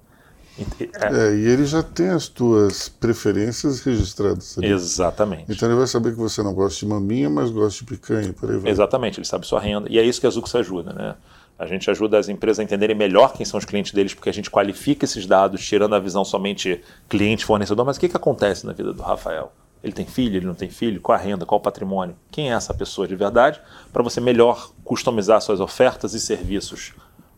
É. 0.80 1.30
é, 1.30 1.36
e 1.36 1.48
ele 1.48 1.66
já 1.66 1.82
tem 1.82 2.10
as 2.10 2.28
tuas 2.28 2.90
preferências 2.90 3.80
registradas. 3.80 4.58
Ali. 4.58 4.68
Exatamente. 4.68 5.46
Então 5.50 5.70
ele 5.70 5.78
vai 5.78 5.88
saber 5.88 6.12
que 6.12 6.18
você 6.18 6.44
não 6.44 6.54
gosta 6.54 6.80
de 6.80 6.86
maminha, 6.86 7.30
mas 7.30 7.50
gosta 7.50 7.80
de 7.80 7.86
picanha, 7.86 8.34
por 8.34 8.52
aí 8.52 8.58
vai. 8.58 8.70
Exatamente, 8.70 9.20
ele 9.20 9.26
sabe 9.26 9.48
sua 9.48 9.60
renda. 9.60 9.88
E 9.90 9.98
é 9.98 10.04
isso 10.04 10.20
que 10.20 10.28
a 10.28 10.30
Zux 10.30 10.54
ajuda, 10.54 10.92
né? 10.92 11.16
A 11.60 11.66
gente 11.66 11.92
ajuda 11.92 12.18
as 12.18 12.30
empresas 12.30 12.60
a 12.60 12.64
entenderem 12.64 12.96
melhor 12.96 13.34
quem 13.34 13.46
são 13.46 13.58
os 13.58 13.66
clientes 13.66 13.92
deles, 13.92 14.14
porque 14.14 14.30
a 14.30 14.34
gente 14.34 14.50
qualifica 14.50 15.04
esses 15.04 15.26
dados, 15.26 15.64
tirando 15.64 15.94
a 15.94 16.00
visão 16.00 16.24
somente 16.24 16.82
cliente-fornecedor. 17.10 17.86
Mas 17.86 17.98
o 17.98 18.00
que, 18.00 18.08
que 18.08 18.16
acontece 18.16 18.66
na 18.66 18.72
vida 18.72 18.94
do 18.94 19.04
Rafael? 19.04 19.52
Ele 19.84 19.92
tem 19.92 20.06
filho, 20.06 20.38
ele 20.38 20.46
não 20.46 20.56
tem 20.56 20.70
filho? 20.70 21.02
Qual 21.02 21.18
a 21.18 21.22
renda, 21.22 21.46
qual 21.46 21.60
o 21.60 21.62
patrimônio? 21.62 22.16
Quem 22.32 22.50
é 22.50 22.54
essa 22.54 22.74
pessoa 22.74 23.06
de 23.06 23.16
verdade? 23.16 23.60
Para 23.92 24.02
você 24.02 24.22
melhor 24.22 24.72
customizar 24.86 25.42
suas 25.42 25.60
ofertas 25.60 26.14
e 26.14 26.20
serviços 26.20 26.94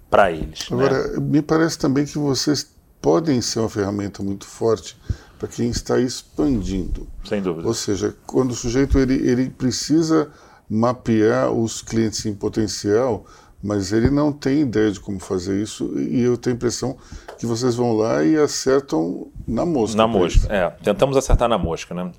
para 0.10 0.32
eles. 0.32 0.70
Né? 0.70 0.78
Agora, 0.78 1.08
né? 1.08 1.20
me 1.20 1.42
parece 1.42 1.80
também 1.80 2.06
que 2.06 2.20
vocês 2.20 2.76
podem 3.02 3.42
ser 3.42 3.60
uma 3.60 3.70
ferramenta 3.70 4.22
muito 4.22 4.46
forte 4.46 4.96
para 5.40 5.48
quem 5.48 5.70
está 5.70 6.00
expandindo. 6.00 7.08
Sem 7.24 7.42
dúvida. 7.42 7.68
Ou 7.68 7.74
seja, 7.74 8.16
quando 8.28 8.52
o 8.52 8.56
sujeito 8.56 9.00
ele, 9.00 9.16
ele 9.28 9.50
precisa 9.50 10.32
mapear 10.70 11.52
os 11.52 11.82
clientes 11.82 12.26
em 12.26 12.34
potencial, 12.34 13.26
mas 13.64 13.92
ele 13.92 14.10
não 14.10 14.32
tem 14.32 14.62
ideia 14.62 14.92
de 14.92 15.00
como 15.00 15.20
fazer 15.20 15.62
isso 15.62 15.98
e 15.98 16.22
eu 16.22 16.38
tenho 16.38 16.56
a 16.56 16.58
impressão 16.58 16.98
que 17.38 17.46
vocês 17.46 17.76
vão 17.76 17.94
lá 17.94 18.24
e 18.24 18.36
acertam 18.36 19.28
na 19.48 19.66
mosca. 19.66 19.98
Na 19.98 20.08
mosca, 20.08 20.54
é. 20.54 20.70
Tentamos 20.84 21.16
acertar 21.16 21.48
na 21.48 21.58
mosca, 21.58 21.94
né? 21.94 22.12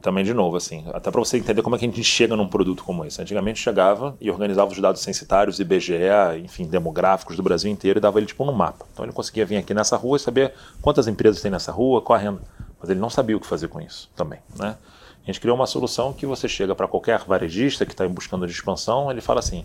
Também, 0.00 0.24
de 0.24 0.34
novo, 0.34 0.56
assim, 0.56 0.84
até 0.92 1.12
para 1.12 1.20
você 1.20 1.38
entender 1.38 1.62
como 1.62 1.76
é 1.76 1.78
que 1.78 1.84
a 1.84 1.88
gente 1.88 2.02
chega 2.02 2.34
num 2.34 2.48
produto 2.48 2.82
como 2.82 3.04
esse. 3.04 3.22
Antigamente 3.22 3.60
chegava 3.60 4.16
e 4.20 4.28
organizava 4.28 4.72
os 4.72 4.78
dados 4.80 5.00
censitários, 5.00 5.60
IBGE, 5.60 5.94
enfim, 6.42 6.66
demográficos 6.66 7.36
do 7.36 7.42
Brasil 7.42 7.70
inteiro 7.70 8.00
e 8.00 8.02
dava 8.02 8.18
ele 8.18 8.26
tipo 8.26 8.44
no 8.44 8.52
mapa. 8.52 8.84
Então 8.92 9.04
ele 9.04 9.12
conseguia 9.12 9.46
vir 9.46 9.58
aqui 9.58 9.72
nessa 9.72 9.96
rua 9.96 10.16
e 10.16 10.20
saber 10.20 10.52
quantas 10.80 11.06
empresas 11.06 11.40
tem 11.40 11.52
nessa 11.52 11.70
rua, 11.70 12.02
qual 12.02 12.18
a 12.18 12.20
renda. 12.20 12.40
Mas 12.80 12.90
ele 12.90 12.98
não 12.98 13.08
sabia 13.08 13.36
o 13.36 13.40
que 13.40 13.46
fazer 13.46 13.68
com 13.68 13.80
isso 13.80 14.10
também, 14.16 14.40
né? 14.58 14.76
A 15.22 15.26
gente 15.26 15.40
criou 15.40 15.54
uma 15.54 15.68
solução 15.68 16.12
que 16.12 16.26
você 16.26 16.48
chega 16.48 16.74
para 16.74 16.88
qualquer 16.88 17.20
varejista 17.20 17.86
que 17.86 17.92
está 17.92 18.06
buscando 18.08 18.44
de 18.44 18.52
expansão, 18.52 19.08
ele 19.08 19.20
fala 19.20 19.38
assim, 19.38 19.64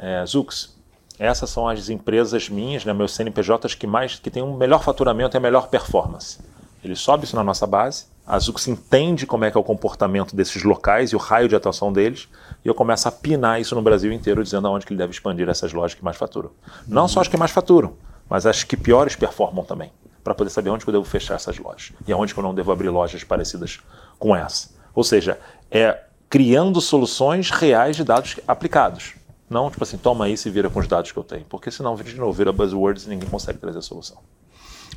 é, 0.00 0.24
Zux, 0.24 0.74
essas 1.18 1.50
são 1.50 1.68
as 1.68 1.90
empresas 1.90 2.48
minhas, 2.48 2.84
né, 2.84 2.94
meus 2.94 3.14
CNPJs 3.14 3.74
que 3.74 3.86
mais 3.86 4.18
que 4.18 4.30
têm 4.30 4.42
um 4.42 4.56
melhor 4.56 4.82
faturamento 4.82 5.36
e 5.36 5.38
a 5.38 5.40
melhor 5.40 5.68
performance. 5.68 6.38
Ele 6.82 6.96
sobe 6.96 7.24
isso 7.24 7.36
na 7.36 7.44
nossa 7.44 7.66
base, 7.66 8.06
A 8.26 8.38
Zux 8.38 8.68
entende 8.68 9.26
como 9.26 9.44
é 9.44 9.50
que 9.50 9.56
é 9.56 9.60
o 9.60 9.64
comportamento 9.64 10.36
desses 10.36 10.62
locais 10.62 11.10
e 11.10 11.16
o 11.16 11.18
raio 11.18 11.48
de 11.48 11.56
atuação 11.56 11.92
deles, 11.92 12.28
e 12.64 12.68
eu 12.68 12.74
começo 12.74 13.08
a 13.08 13.12
pinar 13.12 13.60
isso 13.60 13.74
no 13.74 13.82
Brasil 13.82 14.12
inteiro, 14.12 14.42
dizendo 14.42 14.68
aonde 14.68 14.86
que 14.86 14.92
ele 14.92 14.98
deve 14.98 15.12
expandir 15.12 15.48
essas 15.48 15.72
lojas 15.72 15.94
que 15.94 16.04
mais 16.04 16.16
faturam. 16.16 16.50
Não 16.86 17.08
só 17.08 17.20
as 17.20 17.28
que 17.28 17.36
mais 17.36 17.50
faturam, 17.50 17.94
mas 18.28 18.46
as 18.46 18.62
que 18.62 18.76
piores 18.76 19.16
performam 19.16 19.64
também, 19.64 19.90
para 20.22 20.34
poder 20.34 20.50
saber 20.50 20.70
onde 20.70 20.84
que 20.84 20.90
eu 20.90 20.92
devo 20.92 21.04
fechar 21.04 21.34
essas 21.34 21.58
lojas 21.58 21.92
e 22.06 22.12
aonde 22.12 22.32
que 22.32 22.38
eu 22.38 22.44
não 22.44 22.54
devo 22.54 22.70
abrir 22.70 22.88
lojas 22.88 23.24
parecidas 23.24 23.80
com 24.16 24.34
essa. 24.34 24.70
Ou 24.94 25.02
seja, 25.02 25.38
é 25.70 25.98
criando 26.28 26.80
soluções 26.80 27.50
reais 27.50 27.96
de 27.96 28.04
dados 28.04 28.36
aplicados. 28.46 29.14
Não, 29.50 29.68
tipo 29.68 29.82
assim, 29.82 29.98
toma 29.98 30.26
aí 30.26 30.34
e 30.34 30.50
vira 30.50 30.70
com 30.70 30.78
os 30.78 30.86
dados 30.86 31.10
que 31.10 31.18
eu 31.18 31.24
tenho. 31.24 31.44
Porque 31.46 31.72
senão, 31.72 31.96
de 31.96 32.14
novo, 32.14 32.32
vira 32.32 32.52
buzzwords 32.52 33.06
e 33.06 33.08
ninguém 33.08 33.28
consegue 33.28 33.58
trazer 33.58 33.80
a 33.80 33.82
solução. 33.82 34.18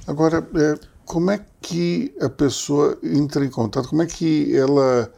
Agora, 0.05 0.47
é, 0.55 0.75
como 1.05 1.31
é 1.31 1.43
que 1.59 2.13
a 2.21 2.29
pessoa 2.29 2.97
entra 3.01 3.43
em 3.43 3.49
contato? 3.49 3.89
Como 3.89 4.03
é 4.03 4.05
que 4.05 4.55
ela, 4.55 5.11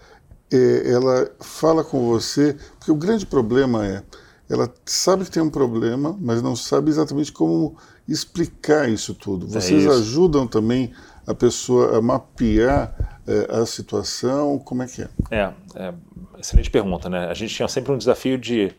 é, 0.52 0.92
ela 0.92 1.30
fala 1.42 1.84
com 1.84 2.08
você? 2.08 2.56
Porque 2.80 2.92
o 2.92 2.96
grande 2.96 3.26
problema 3.26 3.86
é, 3.86 4.04
ela 4.50 4.72
sabe 4.86 5.26
que 5.26 5.32
tem 5.32 5.44
um 5.44 5.50
problema, 5.50 6.16
mas 6.18 6.42
não 6.42 6.56
sabe 6.56 6.90
exatamente 6.90 7.34
como 7.34 7.76
explicar 8.08 8.88
isso 8.88 9.14
tudo. 9.14 9.48
É 9.48 9.50
Vocês 9.50 9.86
é 9.86 9.90
isso. 9.90 10.00
ajudam 10.00 10.48
também 10.48 10.94
a 11.28 11.34
pessoa 11.34 11.98
a 11.98 12.02
mapear 12.02 13.20
é, 13.28 13.58
a 13.58 13.66
situação? 13.66 14.58
Como 14.60 14.82
é 14.84 14.88
que 14.88 15.02
é? 15.02 15.10
É, 15.30 15.54
é 15.76 15.94
excelente 16.40 16.70
pergunta, 16.70 17.10
né? 17.10 17.28
A 17.28 17.34
gente 17.34 17.54
tinha 17.54 17.68
sempre 17.68 17.92
um 17.92 17.98
desafio 17.98 18.38
de 18.38 18.74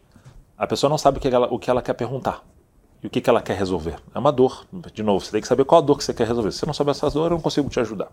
a 0.57 0.67
pessoa 0.67 0.91
não 0.91 0.99
sabe 0.99 1.19
o 1.19 1.21
que 1.21 1.29
ela, 1.29 1.47
o 1.53 1.59
que 1.59 1.71
ela 1.71 1.83
quer 1.83 1.95
perguntar 1.95 2.45
e 3.03 3.07
o 3.07 3.11
que, 3.11 3.21
que 3.21 3.29
ela 3.29 3.43
quer 3.43 3.57
resolver. 3.57 3.97
É 4.15 4.19
uma 4.19 4.33
dor. 4.33 4.67
De 4.93 5.03
novo, 5.03 5.25
você 5.25 5.31
tem 5.33 5.41
que 5.41 5.47
saber 5.47 5.65
qual 5.65 5.83
a 5.83 5.85
dor 5.85 5.99
que 5.99 6.05
você 6.05 6.15
quer 6.15 6.27
resolver. 6.27 6.51
Se 6.51 6.61
você 6.61 6.67
não 6.67 6.75
souber 6.75 6.93
essa 6.93 7.11
dor, 7.11 7.27
eu 7.27 7.31
não 7.31 7.41
consigo 7.41 7.69
te 7.69 7.79
ajudar 7.81 8.09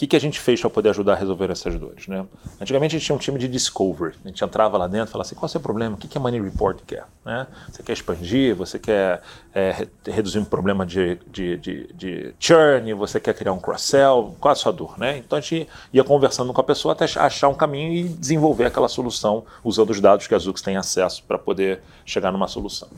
que, 0.00 0.06
que 0.06 0.16
a 0.16 0.20
gente 0.20 0.40
fez 0.40 0.58
para 0.58 0.70
poder 0.70 0.88
ajudar 0.88 1.12
a 1.12 1.16
resolver 1.16 1.50
essas 1.50 1.78
dores? 1.78 2.08
Né? 2.08 2.24
Antigamente 2.58 2.96
a 2.96 2.98
gente 2.98 3.04
tinha 3.04 3.14
um 3.14 3.18
time 3.18 3.38
de 3.38 3.46
discovery, 3.46 4.14
a 4.24 4.28
gente 4.28 4.42
entrava 4.42 4.78
lá 4.78 4.86
dentro 4.86 5.10
e 5.10 5.12
falava 5.12 5.26
assim, 5.26 5.34
qual 5.34 5.44
é 5.44 5.46
o 5.46 5.50
seu 5.50 5.60
problema? 5.60 5.94
O 5.94 5.98
que, 5.98 6.08
que 6.08 6.16
a 6.16 6.20
Money 6.20 6.40
Report 6.40 6.78
quer? 6.86 7.04
Né? 7.22 7.46
Você 7.70 7.82
quer 7.82 7.92
expandir, 7.92 8.56
você 8.56 8.78
quer 8.78 9.20
é, 9.54 9.86
reduzir 10.06 10.38
um 10.38 10.44
problema 10.46 10.86
de, 10.86 11.18
de, 11.30 11.58
de, 11.58 11.92
de, 11.92 12.34
churn, 12.40 12.94
você 12.94 13.20
quer 13.20 13.34
criar 13.34 13.52
um 13.52 13.58
cross-sell, 13.58 14.34
qual 14.40 14.52
é 14.52 14.54
a 14.54 14.56
sua 14.56 14.72
dor? 14.72 14.98
Né? 14.98 15.18
Então 15.18 15.36
a 15.36 15.40
gente 15.42 15.68
ia 15.92 16.02
conversando 16.02 16.50
com 16.54 16.60
a 16.62 16.64
pessoa 16.64 16.92
até 16.92 17.04
achar 17.04 17.48
um 17.48 17.54
caminho 17.54 17.92
e 17.92 18.08
desenvolver 18.08 18.64
aquela 18.64 18.88
solução 18.88 19.44
usando 19.62 19.90
os 19.90 20.00
dados 20.00 20.26
que 20.26 20.34
a 20.34 20.38
Zux 20.38 20.62
tem 20.62 20.78
acesso 20.78 21.22
para 21.24 21.36
poder 21.36 21.82
chegar 22.06 22.32
numa 22.32 22.48
solução. 22.48 22.88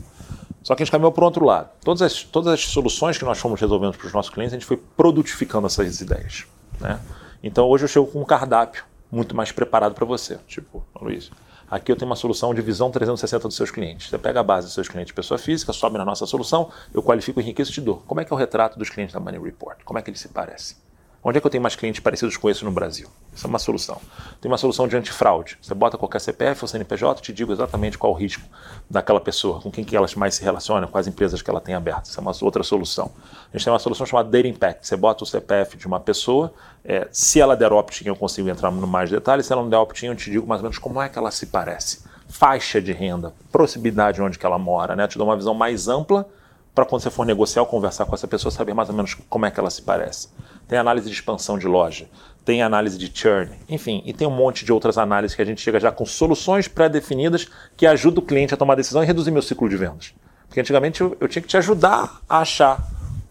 Só 0.62 0.76
que 0.76 0.85
a 0.85 0.85
gente 0.85 0.92
caminhou 0.92 1.11
para 1.11 1.23
o 1.23 1.25
outro 1.25 1.44
lado. 1.44 1.68
Todas 1.82 2.00
as, 2.00 2.23
todas 2.23 2.52
as 2.52 2.61
soluções 2.61 3.18
que 3.18 3.25
nós 3.25 3.38
fomos 3.38 3.61
resolvendo 3.61 3.97
para 3.97 4.06
os 4.06 4.12
nossos 4.12 4.30
clientes, 4.30 4.54
a 4.54 4.56
gente 4.56 4.66
foi 4.66 4.76
produtificando 4.97 5.66
essas 5.66 6.00
ideias. 6.00 6.47
Né? 6.81 7.00
Então 7.43 7.67
hoje 7.69 7.85
eu 7.85 7.88
chego 7.88 8.07
com 8.07 8.21
um 8.21 8.25
cardápio 8.25 8.85
muito 9.11 9.37
mais 9.37 9.52
preparado 9.52 9.95
para 9.95 10.05
você. 10.05 10.38
Tipo, 10.47 10.85
Luiz, 11.00 11.31
aqui 11.71 11.93
eu 11.93 11.97
tenho 11.97 12.11
uma 12.11 12.17
solução 12.17 12.55
de 12.55 12.62
visão 12.62 12.91
360 12.91 13.49
dos 13.49 13.57
seus 13.57 13.71
clientes. 13.71 14.09
Você 14.09 14.19
pega 14.19 14.41
a 14.41 14.43
base 14.43 14.67
dos 14.67 14.75
seus 14.75 14.88
clientes 14.88 15.12
pessoa 15.12 15.38
física, 15.38 15.73
sobe 15.73 15.99
na 15.99 16.05
nossa 16.05 16.25
solução, 16.26 16.71
eu 16.95 17.02
qualifico, 17.02 17.41
enriqueço 17.41 17.71
e 17.71 17.75
te 17.75 17.81
dou. 17.81 18.02
Como 18.07 18.21
é 18.21 18.25
que 18.25 18.33
é 18.33 18.37
o 18.37 18.38
retrato 18.38 18.79
dos 18.79 18.88
clientes 18.88 19.12
da 19.12 19.21
Money 19.21 19.41
Report? 19.41 19.79
Como 19.85 19.99
é 19.99 20.02
que 20.02 20.11
ele 20.11 20.19
se 20.19 20.29
parece? 20.29 20.76
Onde 21.25 21.38
é 21.38 21.41
que 21.41 21.47
eu 21.47 21.50
tenho 21.50 21.62
mais 21.62 21.76
clientes 21.76 22.00
parecidos 22.00 22.37
com 22.37 22.50
esse 22.50 22.64
no 22.64 22.73
Brasil? 22.73 23.09
Isso 23.33 23.47
é 23.47 23.49
uma 23.49 23.61
solução. 23.61 24.00
Tem 24.41 24.50
uma 24.50 24.59
solução 24.59 24.88
de 24.88 24.97
antifraude. 24.97 25.57
Você 25.62 25.73
bota 25.73 25.97
qualquer 25.97 26.21
CPF 26.21 26.64
ou 26.64 26.69
CNPJ, 26.69 27.23
te 27.23 27.33
digo 27.33 27.52
exatamente 27.52 27.97
qual 27.97 28.12
o 28.12 28.17
risco 28.17 28.43
daquela 28.91 29.21
pessoa, 29.21 29.61
com 29.61 29.71
quem 29.71 29.85
que 29.85 29.97
elas 29.97 30.17
mais 30.17 30.35
se 30.35 30.43
relacionam, 30.43 30.88
quais 30.88 31.07
empresas 31.07 31.41
que 31.41 31.49
ela 31.49 31.61
tem 31.61 31.76
abertas. 31.76 32.09
Isso 32.09 32.19
é 32.19 32.21
uma 32.21 32.33
outra 32.41 32.64
solução. 32.64 33.12
A 33.52 33.57
gente 33.57 33.64
tem 33.64 33.73
uma 33.73 33.79
solução 33.79 34.05
chamada 34.05 34.29
Data 34.29 34.49
Impact. 34.49 34.85
Você 34.85 34.97
bota 34.97 35.23
o 35.23 35.26
CPF 35.26 35.76
de 35.76 35.87
uma 35.87 36.00
pessoa, 36.00 36.52
é, 36.85 37.07
se 37.12 37.41
ela 37.41 37.57
der 37.57 37.73
opt-in, 37.73 38.09
eu 38.09 38.17
consigo 38.17 38.49
entrar 38.49 38.73
no 38.73 38.85
mais 38.85 39.09
detalhes. 39.09 39.47
Se 39.47 39.52
ela 39.52 39.62
não 39.62 39.71
der 39.71 39.79
opt-in, 39.79 40.07
eu 40.07 40.17
te 40.17 40.29
digo 40.29 40.45
mais 40.45 40.61
ou 40.61 40.64
menos 40.64 40.79
como 40.79 41.00
é 41.00 41.09
que 41.09 41.17
ela 41.17 41.31
se 41.31 41.47
parece. 41.47 42.02
Faixa 42.29 42.83
de 42.83 42.93
renda, 42.93 43.33
proximidade 43.52 44.21
onde 44.21 44.37
que 44.41 44.45
ela 44.45 44.59
mora, 44.59 44.97
né? 44.97 45.07
Te 45.07 45.19
dou 45.19 45.29
uma 45.29 45.37
visão 45.37 45.55
mais 45.55 45.87
ampla 45.87 46.29
para 46.75 46.85
quando 46.85 47.02
você 47.02 47.11
for 47.11 47.26
negociar 47.26 47.62
ou 47.62 47.69
conversar 47.69 48.07
com 48.07 48.14
essa 48.14 48.26
pessoa, 48.26 48.50
saber 48.50 48.75
mais 48.75 48.88
ou 48.88 48.95
menos 48.95 49.14
como 49.29 49.47
é 49.47 49.50
que 49.50 49.61
ela 49.61 49.71
se 49.71 49.83
parece. 49.83 50.29
Tem 50.73 50.79
análise 50.79 51.07
de 51.07 51.14
expansão 51.14 51.59
de 51.59 51.67
loja, 51.67 52.09
tem 52.47 52.62
análise 52.62 52.97
de 52.97 53.12
churn, 53.14 53.50
enfim, 53.69 54.02
e 54.07 54.14
tem 54.14 54.26
um 54.26 54.31
monte 54.31 54.64
de 54.64 54.73
outras 54.73 54.97
análises 54.97 55.35
que 55.37 55.43
a 55.43 55.45
gente 55.45 55.61
chega 55.61 55.79
já 55.79 55.93
com 55.93 56.07
soluções 56.07 56.67
pré-definidas 56.67 57.47
que 57.76 57.87
ajudam 57.87 58.25
o 58.25 58.26
cliente 58.26 58.55
a 58.55 58.57
tomar 58.57 58.75
decisão 58.75 59.02
e 59.02 59.07
reduzir 59.07 59.31
meu 59.33 59.43
ciclo 59.43 59.69
de 59.69 59.76
vendas. 59.76 60.14
Porque 60.49 60.59
antigamente 60.59 61.02
eu, 61.02 61.14
eu 61.21 61.29
tinha 61.29 61.43
que 61.43 61.49
te 61.49 61.59
ajudar 61.59 62.23
a 62.26 62.38
achar 62.38 62.83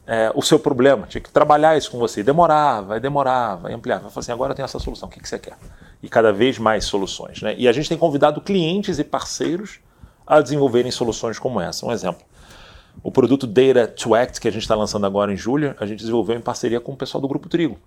é, 0.06 0.32
o 0.36 0.44
seu 0.44 0.60
problema, 0.60 1.08
tinha 1.08 1.20
que 1.20 1.32
trabalhar 1.32 1.76
isso 1.76 1.90
com 1.90 1.98
você. 1.98 2.22
Demorava, 2.22 2.90
vai 2.90 3.00
demorar, 3.00 3.56
vai 3.56 3.74
ampliar. 3.74 3.98
Vai 3.98 4.12
falar 4.12 4.22
assim, 4.22 4.32
agora 4.32 4.52
eu 4.52 4.56
tenho 4.56 4.66
essa 4.66 4.78
solução, 4.78 5.10
o 5.10 5.12
que, 5.12 5.20
que 5.20 5.28
você 5.28 5.40
quer? 5.40 5.58
E 6.04 6.08
cada 6.08 6.32
vez 6.32 6.60
mais 6.60 6.86
soluções. 6.86 7.42
Né? 7.42 7.56
E 7.58 7.68
a 7.68 7.72
gente 7.72 7.90
tem 7.90 7.98
convidado 7.98 8.40
clientes 8.40 9.00
e 9.00 9.04
parceiros 9.04 9.80
a 10.28 10.40
desenvolverem 10.42 10.92
soluções 10.92 11.40
como 11.40 11.60
essa. 11.60 11.88
Um 11.88 11.92
exemplo. 11.92 12.22
O 13.04 13.12
produto 13.12 13.48
Data 13.48 13.88
to 13.88 14.14
Act, 14.14 14.40
que 14.40 14.48
a 14.48 14.52
gente 14.52 14.62
está 14.62 14.76
lançando 14.76 15.06
agora 15.06 15.34
em 15.34 15.38
julho, 15.38 15.76
a 15.80 15.86
gente 15.86 16.00
desenvolveu 16.00 16.36
em 16.36 16.42
parceria 16.42 16.80
com 16.80 16.92
o 16.92 16.98
pessoal 16.98 17.22
do 17.22 17.28
Grupo 17.28 17.50
Trigo, 17.50 17.78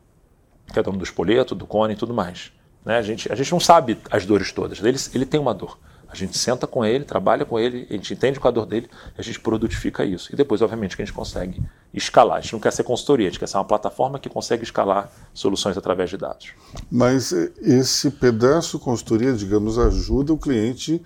que 0.73 0.79
é 0.79 0.83
dono 0.83 0.99
do 0.99 1.05
Espoleto, 1.05 1.55
do 1.55 1.67
Cone 1.67 1.95
e 1.95 1.97
tudo 1.97 2.13
mais. 2.13 2.53
Né? 2.85 2.99
A, 2.99 3.03
gente, 3.03 3.33
a 3.33 3.35
gente 3.37 3.53
não 3.53 3.61
sabe 3.61 3.99
as 4.11 4.27
dores 4.27 4.53
todas. 4.53 4.83
Ele, 4.83 4.99
ele 5.15 5.27
tem 5.27 5.41
uma 5.41 5.55
dor. 5.55 5.79
A 6.15 6.17
gente 6.17 6.39
senta 6.39 6.65
com 6.65 6.85
ele, 6.85 7.05
trabalha 7.05 7.45
com 7.45 7.59
ele, 7.59 7.89
a 7.91 7.93
gente 7.95 8.15
entende 8.15 8.39
é 8.39 8.47
a 8.47 8.51
dor 8.53 8.67
dele, 8.67 8.89
a 9.19 9.21
gente 9.21 9.41
produtifica 9.41 10.05
isso. 10.05 10.33
E 10.33 10.37
depois, 10.37 10.63
obviamente, 10.63 10.95
que 10.95 11.03
a 11.03 11.05
gente 11.05 11.15
consegue 11.15 11.61
escalar. 11.93 12.39
A 12.39 12.41
gente 12.41 12.53
não 12.53 12.61
quer 12.61 12.73
ser 12.73 12.85
consultoria, 12.85 13.27
a 13.27 13.31
gente 13.31 13.41
quer 13.41 13.49
ser 13.49 13.57
uma 13.57 13.65
plataforma 13.65 14.17
que 14.21 14.29
consegue 14.29 14.63
escalar 14.63 15.11
soluções 15.33 15.77
através 15.77 16.11
de 16.11 16.17
dados. 16.17 16.53
Mas 16.89 17.33
esse 17.33 18.13
pedaço 18.13 18.79
consultoria, 18.79 19.33
digamos, 19.33 19.77
ajuda 19.77 20.33
o 20.33 20.39
cliente 20.39 21.03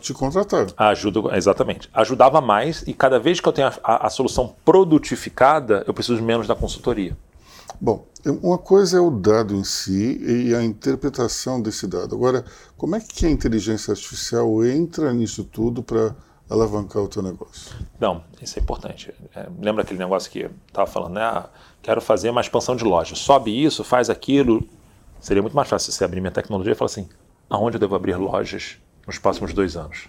te 0.00 0.12
contratar. 0.12 0.66
Ajuda, 0.76 1.36
exatamente. 1.36 1.88
Ajudava 1.92 2.40
mais 2.40 2.82
e 2.86 2.94
cada 2.94 3.18
vez 3.18 3.40
que 3.40 3.48
eu 3.48 3.52
tenho 3.52 3.68
a, 3.68 3.74
a, 3.82 4.06
a 4.06 4.10
solução 4.10 4.54
produtificada, 4.64 5.84
eu 5.86 5.94
preciso 5.94 6.22
menos 6.22 6.46
da 6.46 6.54
consultoria. 6.54 7.16
Bom, 7.80 8.06
uma 8.42 8.56
coisa 8.56 8.98
é 8.98 9.00
o 9.00 9.10
dado 9.10 9.54
em 9.54 9.64
si 9.64 10.18
e 10.22 10.54
a 10.54 10.62
interpretação 10.62 11.60
desse 11.60 11.86
dado. 11.86 12.14
Agora, 12.14 12.44
como 12.76 12.96
é 12.96 13.00
que 13.00 13.26
a 13.26 13.30
inteligência 13.30 13.92
artificial 13.92 14.64
entra 14.64 15.12
nisso 15.12 15.44
tudo 15.44 15.82
para 15.82 16.14
alavancar 16.48 17.02
o 17.02 17.08
teu 17.08 17.22
negócio? 17.22 17.74
Não, 17.98 18.22
isso 18.40 18.58
é 18.58 18.62
importante. 18.62 19.12
É, 19.34 19.48
lembra 19.60 19.82
aquele 19.82 19.98
negócio 19.98 20.30
que 20.30 20.48
estava 20.66 20.86
falando, 20.90 21.14
né? 21.14 21.22
Ah, 21.22 21.48
quero 21.82 22.00
fazer 22.00 22.30
uma 22.30 22.40
expansão 22.40 22.76
de 22.76 22.84
loja. 22.84 23.14
Sobe 23.14 23.50
isso, 23.62 23.82
faz 23.82 24.08
aquilo. 24.08 24.66
Seria 25.20 25.42
muito 25.42 25.56
mais 25.56 25.68
fácil 25.68 25.92
você 25.92 26.04
abrir 26.04 26.20
minha 26.20 26.30
tecnologia 26.30 26.72
e 26.72 26.76
falar 26.76 26.86
assim, 26.86 27.08
aonde 27.50 27.76
eu 27.76 27.80
devo 27.80 27.94
abrir 27.94 28.16
lojas 28.16 28.78
nos 29.06 29.18
próximos 29.18 29.52
dois 29.52 29.76
anos. 29.76 30.08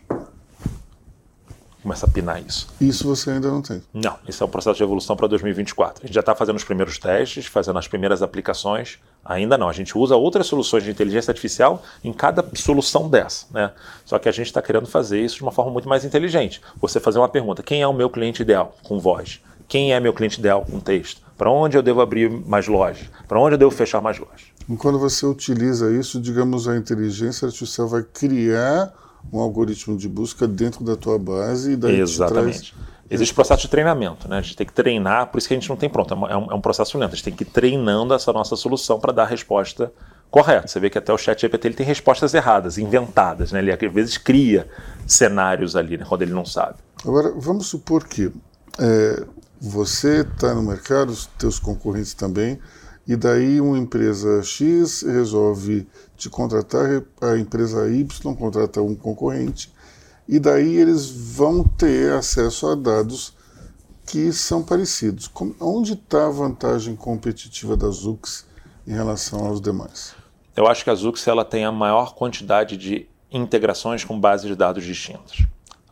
Começa 1.86 2.08
a 2.08 2.10
pinar 2.10 2.42
isso. 2.42 2.68
Isso 2.82 3.08
você 3.08 3.30
ainda 3.30 3.48
não 3.48 3.62
tem? 3.62 3.80
Não, 3.94 4.18
isso 4.28 4.44
é 4.44 4.48
um 4.48 4.50
processo 4.50 4.76
de 4.76 4.82
evolução 4.82 5.16
para 5.16 5.28
2024. 5.28 6.04
A 6.04 6.08
gente 6.08 6.16
já 6.16 6.22
está 6.22 6.34
fazendo 6.34 6.56
os 6.56 6.64
primeiros 6.64 6.98
testes, 6.98 7.46
fazendo 7.46 7.78
as 7.78 7.88
primeiras 7.88 8.24
aplicações. 8.24 8.98
Ainda 9.24 9.56
não, 9.56 9.70
a 9.70 9.74
gente 9.74 9.96
usa 9.96 10.16
outras 10.16 10.48
soluções 10.48 10.84
de 10.84 10.90
inteligência 10.90 11.30
artificial 11.30 11.84
em 12.04 12.12
cada 12.12 12.44
solução 12.56 13.08
dessa. 13.08 13.46
Né? 13.52 13.72
Só 14.04 14.18
que 14.18 14.28
a 14.28 14.32
gente 14.32 14.48
está 14.48 14.64
querendo 14.64 14.88
fazer 14.88 15.24
isso 15.24 15.36
de 15.36 15.44
uma 15.44 15.52
forma 15.52 15.72
muito 15.72 15.88
mais 15.88 16.04
inteligente. 16.04 16.60
Você 16.82 17.00
fazer 17.00 17.20
uma 17.20 17.30
pergunta: 17.30 17.62
quem 17.62 17.84
é 17.84 17.88
o 17.88 17.94
meu 17.94 18.10
cliente 18.10 18.42
ideal 18.42 18.76
com 18.82 19.00
voz? 19.00 19.40
Quem 19.68 19.94
é 19.94 20.00
meu 20.00 20.12
cliente 20.14 20.40
ideal 20.40 20.66
com 20.66 20.80
texto? 20.80 21.22
Para 21.38 21.52
onde 21.52 21.78
eu 21.78 21.84
devo 21.84 22.02
abrir 22.02 22.32
mais 22.32 22.68
lojas? 22.68 23.08
Para 23.28 23.40
onde 23.40 23.54
eu 23.54 23.60
devo 23.60 23.70
fechar 23.70 24.02
mais 24.02 24.18
lojas? 24.18 24.55
E 24.70 24.76
quando 24.76 24.98
você 24.98 25.26
utiliza 25.26 25.92
isso, 25.92 26.20
digamos, 26.20 26.68
a 26.68 26.76
inteligência 26.76 27.46
artificial 27.46 27.88
vai 27.88 28.04
criar 28.04 28.94
um 29.32 29.40
algoritmo 29.40 29.98
de 29.98 30.08
busca 30.08 30.48
dentro 30.48 30.84
da 30.84 30.96
tua 30.96 31.18
base 31.18 31.72
e 31.72 31.76
daí 31.76 32.00
Exatamente. 32.00 32.74
Traz... 32.74 32.96
Existe 33.08 33.36
processo 33.36 33.62
de 33.62 33.68
treinamento, 33.68 34.28
né? 34.28 34.40
A 34.40 34.42
gente 34.42 34.56
tem 34.56 34.66
que 34.66 34.74
treinar, 34.74 35.28
por 35.28 35.38
isso 35.38 35.48
que 35.48 35.54
a 35.54 35.58
gente 35.58 35.70
não 35.70 35.76
tem 35.76 35.88
pronto. 35.88 36.12
É, 36.12 36.34
é 36.34 36.38
um, 36.38 36.52
é 36.52 36.56
um 36.56 36.62
processo 36.62 36.98
lento. 36.98 37.12
A 37.12 37.16
gente 37.16 37.24
tem 37.24 37.34
que 37.34 37.44
ir 37.44 37.48
treinando 37.48 38.16
essa 38.16 38.34
nossa 38.34 38.56
solução 38.56 39.00
para 39.00 39.14
dar 39.14 39.24
a 39.24 39.28
resposta 39.28 39.92
correta. 40.32 40.68
Você 40.68 40.80
vê 40.80 40.90
que 40.90 40.98
até 40.98 41.14
o 41.14 41.18
chat 41.18 41.40
GPT 41.40 41.68
ele 41.68 41.76
tem 41.76 41.86
respostas 41.86 42.34
erradas, 42.34 42.80
inventadas, 42.80 43.52
né? 43.52 43.60
Ele 43.60 43.72
às 43.72 43.94
vezes 43.94 44.18
cria 44.18 44.68
cenários 45.06 45.76
ali, 45.76 45.98
né? 45.98 46.06
quando 46.08 46.24
ele 46.24 46.34
não 46.34 46.46
sabe. 46.46 46.78
Agora, 47.06 47.32
vamos 47.38 47.68
supor 47.68 48.08
que 48.08 48.32
é, 48.80 49.24
você 49.62 50.22
está 50.22 50.56
no 50.56 50.64
mercado, 50.64 51.10
os 51.10 51.28
teus 51.38 51.60
concorrentes 51.60 52.16
também, 52.16 52.60
e 53.08 53.16
daí 53.16 53.62
uma 53.62 53.78
empresa 53.78 54.42
X 54.42 55.04
resolve 55.04 55.88
te 56.18 56.30
contratar, 56.30 57.04
a 57.22 57.38
empresa 57.38 57.88
Y 57.90 58.36
contrata 58.36 58.82
um 58.82 58.96
concorrente, 58.96 59.72
e 60.28 60.40
daí 60.40 60.76
eles 60.78 61.10
vão 61.10 61.64
ter 61.64 62.14
acesso 62.14 62.68
a 62.68 62.76
dados 62.76 63.34
que 64.06 64.32
são 64.32 64.64
parecidos. 64.64 65.30
Onde 65.60 65.94
está 65.94 66.28
a 66.28 66.32
vantagem 66.32 66.96
competitiva 66.96 67.78
da 67.78 67.90
Zux 67.90 68.46
em 68.88 68.94
relação 68.94 69.46
aos 69.46 69.62
demais? 69.62 70.16
Eu 70.56 70.68
acho 70.68 70.84
que 70.84 70.90
a 70.90 70.96
Zux 70.96 71.28
ela 71.28 71.44
tem 71.46 71.66
a 71.66 71.72
maior 71.72 72.16
quantidade 72.16 72.78
de 72.78 73.08
integrações 73.32 74.04
com 74.04 74.20
bases 74.20 74.48
de 74.48 74.56
dados 74.56 74.84
distintas. 74.84 75.46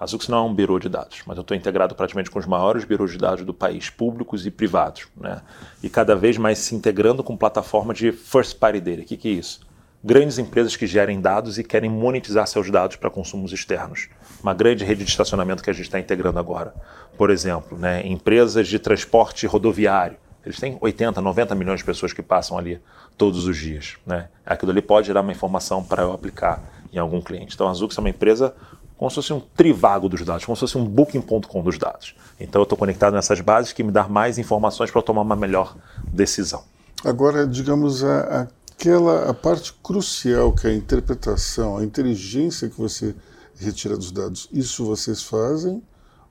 A 0.04 0.06
Zux 0.06 0.28
não 0.28 0.38
é 0.40 0.42
um 0.42 0.54
birô 0.54 0.80
de 0.80 0.90
dados, 0.90 1.22
mas 1.26 1.38
eu 1.38 1.42
estou 1.44 1.56
integrado 1.56 1.96
praticamente 1.96 2.30
com 2.30 2.38
os 2.38 2.46
maiores 2.46 2.84
birôs 2.84 3.14
de 3.14 3.18
dados 3.18 3.46
do 3.46 3.54
país, 3.54 3.90
públicos 3.90 4.46
e 4.46 4.52
privados, 4.52 5.08
né? 5.16 5.42
E 5.82 5.88
cada 5.90 6.14
vez 6.14 6.38
mais 6.38 6.60
se 6.60 6.76
integrando 6.76 7.24
com 7.24 7.38
plataforma 7.38 7.94
de 7.94 8.12
first 8.12 8.58
party 8.58 8.82
data. 8.82 9.02
O 9.02 9.06
que, 9.06 9.16
que 9.16 9.30
é 9.30 9.32
isso? 9.32 9.62
Grandes 10.04 10.38
empresas 10.38 10.76
que 10.76 10.86
gerem 10.86 11.22
dados 11.22 11.58
e 11.58 11.64
querem 11.64 11.90
monetizar 11.90 12.46
seus 12.48 12.70
dados 12.70 12.98
para 12.98 13.10
consumos 13.10 13.54
externos. 13.54 14.10
Uma 14.42 14.54
grande 14.54 14.84
rede 14.84 15.06
de 15.06 15.10
estacionamento 15.10 15.64
que 15.64 15.70
a 15.70 15.74
gente 15.74 15.86
está 15.86 15.98
integrando 15.98 16.38
agora. 16.38 16.76
Por 17.18 17.30
exemplo, 17.30 17.78
né, 17.78 18.06
empresas 18.06 18.68
de 18.68 18.80
transporte 18.80 19.48
rodoviário. 19.48 20.18
Eles 20.46 20.60
têm 20.60 20.78
80, 20.82 21.22
90 21.22 21.56
milhões 21.56 21.80
de 21.80 21.86
pessoas 21.86 22.12
que 22.12 22.22
passam 22.22 22.58
ali 22.58 22.82
todos 23.18 23.48
os 23.48 23.56
dias. 23.56 23.96
Né? 24.06 24.28
Aquilo 24.46 24.74
ali 24.74 24.82
pode 24.82 25.08
gerar 25.08 25.22
uma 25.22 25.32
informação 25.32 25.82
para 25.82 26.04
eu 26.04 26.12
aplicar 26.12 26.62
em 26.92 26.98
algum 26.98 27.22
cliente. 27.22 27.56
Então 27.56 27.70
a 27.70 27.74
Zux 27.74 27.98
é 27.98 28.02
uma 28.02 28.10
empresa 28.10 28.54
como 29.04 29.12
se 29.12 29.16
fosse 29.16 29.34
um 29.34 29.42
trivago 29.42 30.08
dos 30.08 30.22
dados, 30.24 30.46
como 30.46 30.56
se 30.56 30.62
fosse 30.62 30.78
um 30.78 30.86
booking.com 30.86 31.62
dos 31.62 31.78
dados. 31.78 32.16
Então 32.40 32.62
eu 32.62 32.64
estou 32.64 32.78
conectado 32.78 33.14
nessas 33.14 33.42
bases 33.42 33.74
que 33.74 33.84
me 33.84 33.92
dá 33.92 34.08
mais 34.08 34.38
informações 34.38 34.90
para 34.92 35.02
tomar 35.02 35.24
uma 35.24 35.36
melhor 35.36 35.76
decisão. 36.08 36.64
Agora, 37.04 37.46
digamos, 37.46 38.02
a, 38.02 38.48
aquela 38.72 39.30
a 39.30 39.34
parte 39.34 39.74
crucial 39.84 40.54
que 40.54 40.68
é 40.68 40.70
a 40.70 40.74
interpretação, 40.74 41.76
a 41.76 41.84
inteligência 41.84 42.70
que 42.70 42.80
você 42.80 43.14
retira 43.60 43.98
dos 43.98 44.10
dados, 44.10 44.48
isso 44.54 44.86
vocês 44.86 45.22
fazem 45.22 45.84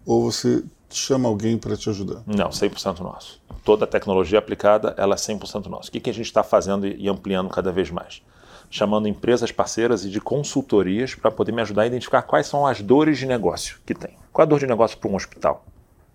ou 0.07 0.33
você 0.33 0.65
chama 0.89 1.29
alguém 1.29 1.59
para 1.59 1.77
te 1.77 1.91
ajudar? 1.91 2.23
Não, 2.27 2.49
100% 2.49 3.01
nosso. 3.01 3.39
Toda 3.63 3.85
a 3.85 3.87
tecnologia 3.87 4.39
aplicada, 4.39 4.95
ela 4.97 5.15
é 5.15 5.19
100% 5.19 5.67
nosso. 5.67 5.91
O 5.91 5.93
que, 5.93 6.01
que 6.01 6.09
a 6.09 6.15
gente 6.15 6.25
está 6.25 6.43
fazendo 6.43 6.87
e 6.87 7.07
ampliando 7.07 7.51
cada 7.51 7.71
vez 7.71 7.91
mais? 7.91 8.23
Chamando 8.73 9.07
empresas 9.07 9.53
parceiras 9.53 10.03
e 10.03 10.09
de 10.09 10.19
consultorias 10.19 11.15
para 11.15 11.31
poder 11.31 11.53
me 11.53 11.61
ajudar 11.61 11.83
a 11.83 11.87
identificar 11.87 12.23
quais 12.23 12.47
são 12.47 12.67
as 12.67 12.81
dores 12.81 13.19
de 13.19 13.27
negócio 13.27 13.77
que 13.85 13.95
tem. 13.95 14.13
Qual 14.33 14.43
é 14.43 14.47
a 14.47 14.49
dor 14.49 14.59
de 14.59 14.67
negócio 14.67 14.97
para 14.97 15.11
um 15.11 15.15
hospital? 15.15 15.63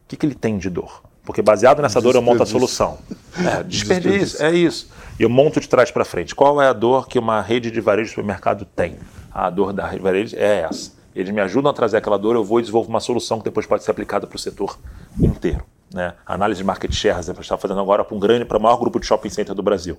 O 0.04 0.08
que, 0.08 0.18
que 0.18 0.26
ele 0.26 0.34
tem 0.34 0.58
de 0.58 0.68
dor? 0.68 1.04
Porque 1.24 1.44
baseado 1.44 1.84
nessa 1.84 2.02
dor 2.02 2.16
eu 2.16 2.22
monto 2.22 2.42
a 2.42 2.48
solução. 2.48 2.98
É, 3.38 3.62
desperdício, 3.64 4.44
é 4.44 4.52
isso. 4.52 4.90
E 5.20 5.24
eu 5.24 5.30
monto 5.30 5.60
de 5.60 5.70
trás 5.70 5.92
para 5.92 6.04
frente. 6.04 6.34
Qual 6.34 6.60
é 6.60 6.68
a 6.68 6.74
dor 6.74 7.08
que 7.08 7.20
uma 7.20 7.42
rede 7.42 7.70
de 7.70 7.80
varejo 7.80 8.06
de 8.06 8.16
supermercado 8.16 8.66
tem? 8.66 8.98
A 9.32 9.52
dor 9.52 9.72
da 9.72 9.86
rede 9.86 9.98
de 9.98 10.04
varejo 10.04 10.36
é 10.36 10.62
essa. 10.62 10.97
Eles 11.20 11.34
me 11.34 11.42
ajudam 11.42 11.72
a 11.72 11.74
trazer 11.74 11.98
aquela 11.98 12.18
dor, 12.18 12.36
eu 12.36 12.44
vou 12.44 12.60
e 12.60 12.62
desenvolvo 12.62 12.90
uma 12.90 13.00
solução 13.00 13.40
que 13.40 13.46
depois 13.46 13.66
pode 13.66 13.84
ser 13.84 13.92
aplicada 13.92 14.28
para 14.28 14.36
o 14.36 14.40
setor 14.40 14.78
inteiro. 15.20 15.66
Né? 15.94 16.14
análise 16.26 16.60
de 16.60 16.66
market 16.66 16.92
share, 16.92 17.18
a 17.18 17.22
gente 17.22 17.40
está 17.40 17.58
fazendo 17.58 17.80
agora 17.80 18.04
para 18.04 18.14
um 18.14 18.20
grande, 18.20 18.44
para 18.44 18.58
o 18.58 18.62
maior 18.62 18.76
grupo 18.76 19.00
de 19.00 19.06
shopping 19.06 19.30
center 19.30 19.56
do 19.56 19.64
Brasil 19.64 19.98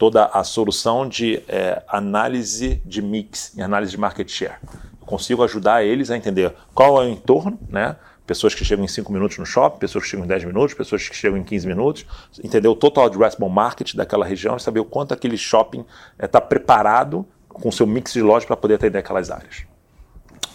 toda 0.00 0.24
a 0.32 0.42
solução 0.42 1.06
de 1.06 1.42
é, 1.46 1.82
análise 1.86 2.80
de 2.86 3.02
mix 3.02 3.52
e 3.54 3.60
análise 3.60 3.92
de 3.92 3.98
market 3.98 4.26
share. 4.30 4.54
Eu 4.98 5.06
consigo 5.06 5.44
ajudar 5.44 5.84
eles 5.84 6.10
a 6.10 6.16
entender 6.16 6.54
qual 6.72 7.02
é 7.02 7.04
o 7.04 7.10
entorno, 7.10 7.60
né? 7.68 7.96
pessoas 8.26 8.54
que 8.54 8.64
chegam 8.64 8.82
em 8.82 8.88
5 8.88 9.12
minutos 9.12 9.36
no 9.36 9.44
shopping, 9.44 9.78
pessoas 9.78 10.04
que 10.04 10.10
chegam 10.10 10.24
em 10.24 10.28
10 10.28 10.44
minutos, 10.44 10.72
pessoas 10.72 11.06
que 11.06 11.14
chegam 11.14 11.36
em 11.36 11.44
15 11.44 11.66
minutos, 11.66 12.06
entender 12.42 12.68
o 12.68 12.74
total 12.74 13.04
addressable 13.04 13.50
market 13.50 13.94
daquela 13.94 14.24
região 14.24 14.56
e 14.56 14.60
saber 14.60 14.80
o 14.80 14.86
quanto 14.86 15.12
aquele 15.12 15.36
shopping 15.36 15.84
está 16.18 16.38
é, 16.38 16.40
preparado 16.40 17.26
com 17.46 17.70
seu 17.70 17.86
mix 17.86 18.14
de 18.14 18.22
lojas 18.22 18.46
para 18.46 18.56
poder 18.56 18.76
atender 18.76 19.00
aquelas 19.00 19.30
áreas. 19.30 19.66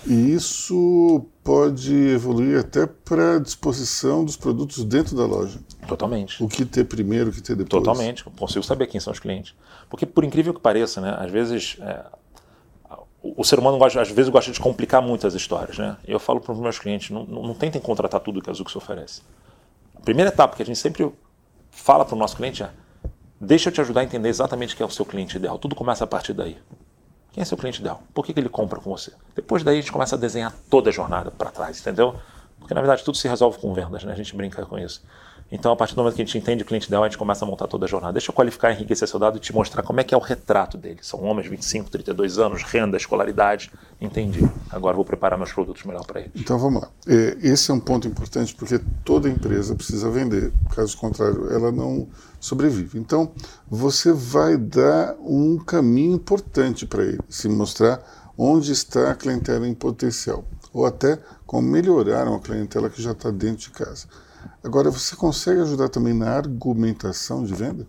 E 0.07 0.33
isso 0.33 1.25
pode 1.43 1.93
evoluir 1.93 2.59
até 2.59 2.85
para 2.85 3.37
a 3.37 3.39
disposição 3.39 4.23
dos 4.23 4.37
produtos 4.37 4.83
dentro 4.83 5.15
da 5.15 5.25
loja. 5.25 5.59
Totalmente. 5.87 6.43
O 6.43 6.47
que 6.47 6.63
ter 6.63 6.83
primeiro, 6.83 7.29
o 7.29 7.33
que 7.33 7.41
ter 7.41 7.55
depois. 7.55 7.83
Totalmente. 7.83 8.23
consigo 8.23 8.63
saber 8.63 8.87
quem 8.87 8.99
são 8.99 9.11
os 9.11 9.19
clientes. 9.19 9.55
Porque, 9.89 10.05
por 10.05 10.23
incrível 10.23 10.53
que 10.53 10.59
pareça, 10.59 11.01
né, 11.01 11.15
às 11.19 11.31
vezes 11.31 11.77
é, 11.81 12.05
o 13.35 13.43
ser 13.43 13.57
humano 13.57 13.77
gosta, 13.77 14.01
às 14.01 14.09
vezes 14.11 14.29
gosta 14.29 14.51
de 14.51 14.59
complicar 14.59 15.01
muito 15.01 15.25
as 15.25 15.33
histórias. 15.33 15.77
Né? 15.77 15.97
Eu 16.07 16.19
falo 16.19 16.39
para 16.39 16.53
os 16.53 16.59
meus 16.59 16.77
clientes, 16.77 17.09
não, 17.09 17.25
não, 17.25 17.43
não 17.43 17.53
tentem 17.55 17.81
contratar 17.81 18.21
tudo 18.21 18.41
que 18.41 18.49
a 18.49 18.53
Zux 18.53 18.75
oferece. 18.75 19.21
A 19.95 20.01
primeira 20.01 20.29
etapa 20.29 20.55
que 20.55 20.61
a 20.61 20.65
gente 20.65 20.77
sempre 20.77 21.11
fala 21.71 22.05
para 22.05 22.15
o 22.15 22.17
nosso 22.17 22.37
cliente 22.37 22.61
é 22.61 22.69
deixa 23.39 23.69
eu 23.69 23.73
te 23.73 23.81
ajudar 23.81 24.01
a 24.01 24.03
entender 24.03 24.29
exatamente 24.29 24.75
quem 24.75 24.83
é 24.83 24.87
o 24.87 24.91
seu 24.91 25.05
cliente 25.05 25.37
ideal. 25.37 25.57
Tudo 25.57 25.75
começa 25.75 26.03
a 26.03 26.07
partir 26.07 26.33
daí. 26.33 26.57
Quem 27.35 27.41
é 27.41 27.45
seu 27.45 27.57
cliente 27.57 27.81
ideal? 27.81 28.01
Por 28.13 28.25
que, 28.25 28.33
que 28.33 28.39
ele 28.39 28.47
compra 28.47 28.79
com 28.79 28.89
você? 28.89 29.11
Depois 29.35 29.61
daí 29.61 29.77
a 29.77 29.81
gente 29.81 29.91
começa 29.91 30.15
a 30.15 30.17
desenhar 30.17 30.53
toda 30.69 30.89
a 30.89 30.93
jornada 30.93 31.29
para 31.31 31.51
trás, 31.51 31.81
entendeu? 31.81 32.15
Porque 32.57 32.73
na 32.73 32.79
verdade 32.79 33.03
tudo 33.03 33.17
se 33.17 33.27
resolve 33.27 33.59
com 33.59 33.73
vendas, 33.73 34.05
né? 34.05 34.13
A 34.13 34.15
gente 34.15 34.33
brinca 34.33 34.65
com 34.65 34.79
isso. 34.79 35.03
Então, 35.51 35.71
a 35.71 35.75
partir 35.75 35.93
do 35.93 35.99
momento 35.99 36.15
que 36.15 36.21
a 36.23 36.25
gente 36.25 36.37
entende 36.37 36.63
o 36.63 36.65
cliente 36.65 36.87
ideal, 36.87 37.03
a 37.03 37.07
gente 37.07 37.19
começa 37.19 37.45
a 37.45 37.47
montar 37.47 37.67
toda 37.67 37.85
a 37.85 37.87
jornada. 37.87 38.13
Deixa 38.13 38.31
eu 38.31 38.33
qualificar, 38.33 38.71
enriquecer 38.71 39.07
seu 39.07 39.19
dado 39.19 39.37
e 39.37 39.39
te 39.39 39.53
mostrar 39.53 39.83
como 39.83 39.99
é 39.99 40.03
que 40.03 40.13
é 40.13 40.17
o 40.17 40.19
retrato 40.19 40.75
dele. 40.75 40.97
São 41.03 41.23
homens, 41.23 41.47
25, 41.47 41.89
32 41.89 42.39
anos, 42.39 42.63
renda, 42.63 42.97
escolaridade. 42.97 43.71
Entendi. 44.01 44.43
Agora 44.71 44.95
vou 44.95 45.05
preparar 45.05 45.37
meus 45.37 45.53
produtos 45.53 45.83
melhor 45.83 46.03
para 46.05 46.21
eles. 46.21 46.31
Então, 46.35 46.57
vamos 46.57 46.81
lá. 46.81 46.89
É, 47.07 47.37
esse 47.41 47.69
é 47.69 47.73
um 47.73 47.79
ponto 47.79 48.07
importante 48.07 48.55
porque 48.55 48.81
toda 49.03 49.29
empresa 49.29 49.75
precisa 49.75 50.09
vender. 50.09 50.51
Caso 50.75 50.97
contrário, 50.97 51.51
ela 51.53 51.71
não 51.71 52.07
sobrevive. 52.39 52.97
Então, 52.97 53.31
você 53.69 54.11
vai 54.11 54.57
dar 54.57 55.15
um 55.19 55.57
caminho 55.57 56.15
importante 56.15 56.87
para 56.87 57.03
ele, 57.03 57.19
se 57.29 57.47
mostrar 57.47 58.01
onde 58.35 58.71
está 58.71 59.11
a 59.11 59.15
clientela 59.15 59.67
em 59.67 59.75
potencial. 59.75 60.43
Ou 60.73 60.85
até 60.85 61.19
como 61.45 61.67
melhorar 61.67 62.27
uma 62.27 62.39
clientela 62.39 62.89
que 62.89 63.01
já 63.01 63.11
está 63.11 63.29
dentro 63.29 63.57
de 63.57 63.69
casa. 63.69 64.07
Agora, 64.65 64.89
você 64.89 65.15
consegue 65.15 65.61
ajudar 65.61 65.89
também 65.89 66.11
na 66.11 66.27
argumentação 66.27 67.43
de 67.43 67.53
venda? 67.53 67.85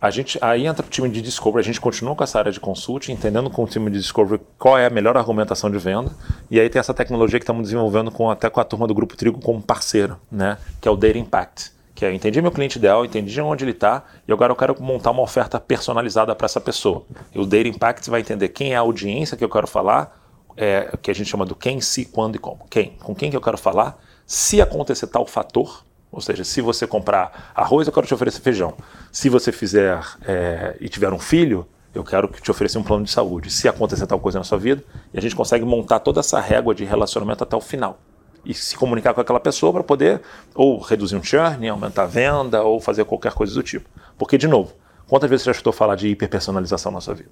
A 0.00 0.10
gente, 0.10 0.36
aí 0.42 0.66
entra 0.66 0.84
o 0.84 0.88
time 0.88 1.08
de 1.08 1.22
discovery, 1.22 1.60
a 1.60 1.64
gente 1.64 1.80
continua 1.80 2.16
com 2.16 2.24
essa 2.24 2.36
área 2.40 2.50
de 2.50 2.58
consulting, 2.58 3.12
entendendo 3.12 3.48
com 3.48 3.62
o 3.62 3.66
time 3.66 3.88
de 3.88 3.96
discovery 3.96 4.42
qual 4.58 4.76
é 4.76 4.86
a 4.86 4.90
melhor 4.90 5.16
argumentação 5.16 5.70
de 5.70 5.78
venda, 5.78 6.10
e 6.50 6.58
aí 6.58 6.68
tem 6.68 6.80
essa 6.80 6.92
tecnologia 6.92 7.38
que 7.38 7.44
estamos 7.44 7.62
desenvolvendo 7.62 8.10
com, 8.10 8.28
até 8.28 8.50
com 8.50 8.58
a 8.58 8.64
turma 8.64 8.88
do 8.88 8.94
Grupo 8.94 9.16
Trigo 9.16 9.40
como 9.40 9.62
parceiro, 9.62 10.18
né? 10.32 10.58
que 10.80 10.88
é 10.88 10.90
o 10.90 10.96
Data 10.96 11.16
Impact, 11.16 11.70
que 11.94 12.04
é 12.04 12.12
entendi 12.12 12.42
meu 12.42 12.50
cliente 12.50 12.78
ideal, 12.78 13.04
entendi 13.04 13.40
onde 13.40 13.62
ele 13.62 13.70
está, 13.70 14.02
e 14.26 14.32
agora 14.32 14.50
eu 14.50 14.56
quero 14.56 14.74
montar 14.82 15.12
uma 15.12 15.22
oferta 15.22 15.60
personalizada 15.60 16.34
para 16.34 16.46
essa 16.46 16.60
pessoa. 16.60 17.04
E 17.32 17.38
o 17.38 17.46
Data 17.46 17.68
Impact 17.68 18.10
vai 18.10 18.20
entender 18.20 18.48
quem 18.48 18.72
é 18.72 18.76
a 18.76 18.80
audiência 18.80 19.36
que 19.36 19.44
eu 19.44 19.48
quero 19.48 19.68
falar, 19.68 20.26
é, 20.56 20.92
que 21.00 21.08
a 21.08 21.14
gente 21.14 21.30
chama 21.30 21.46
do 21.46 21.54
quem, 21.54 21.80
se, 21.80 22.04
quando 22.06 22.34
e 22.34 22.38
como. 22.40 22.66
Quem? 22.68 22.96
Com 23.00 23.14
quem 23.14 23.30
que 23.30 23.36
eu 23.36 23.40
quero 23.40 23.56
falar, 23.56 23.96
se 24.26 24.60
acontecer 24.60 25.06
tal 25.06 25.24
fator, 25.24 25.84
ou 26.10 26.20
seja, 26.20 26.42
se 26.42 26.60
você 26.60 26.86
comprar 26.86 27.52
arroz, 27.54 27.86
eu 27.86 27.92
quero 27.92 28.06
te 28.06 28.14
oferecer 28.14 28.40
feijão. 28.40 28.74
Se 29.12 29.28
você 29.28 29.52
fizer 29.52 30.00
é, 30.26 30.76
e 30.80 30.88
tiver 30.88 31.12
um 31.12 31.18
filho, 31.18 31.66
eu 31.94 32.02
quero 32.02 32.28
te 32.28 32.50
oferecer 32.50 32.78
um 32.78 32.82
plano 32.82 33.04
de 33.04 33.10
saúde. 33.10 33.50
Se 33.50 33.68
acontecer 33.68 34.06
tal 34.06 34.18
coisa 34.18 34.38
na 34.38 34.44
sua 34.44 34.58
vida, 34.58 34.82
e 35.14 35.18
a 35.18 35.22
gente 35.22 35.36
consegue 35.36 35.64
montar 35.64 36.00
toda 36.00 36.20
essa 36.20 36.40
régua 36.40 36.74
de 36.74 36.84
relacionamento 36.84 37.44
até 37.44 37.56
o 37.56 37.60
final. 37.60 38.00
E 38.44 38.54
se 38.54 38.76
comunicar 38.76 39.14
com 39.14 39.20
aquela 39.20 39.40
pessoa 39.40 39.72
para 39.72 39.82
poder 39.82 40.20
ou 40.54 40.78
reduzir 40.80 41.16
um 41.16 41.22
churn, 41.22 41.68
aumentar 41.68 42.04
a 42.04 42.06
venda, 42.06 42.62
ou 42.62 42.80
fazer 42.80 43.04
qualquer 43.04 43.32
coisa 43.32 43.54
do 43.54 43.62
tipo. 43.62 43.88
Porque, 44.18 44.38
de 44.38 44.46
novo, 44.46 44.72
quantas 45.08 45.28
vezes 45.28 45.42
você 45.44 45.48
já 45.48 45.52
escutou 45.52 45.72
falar 45.72 45.96
de 45.96 46.08
hiperpersonalização 46.08 46.92
na 46.92 47.00
sua 47.00 47.14
vida? 47.14 47.30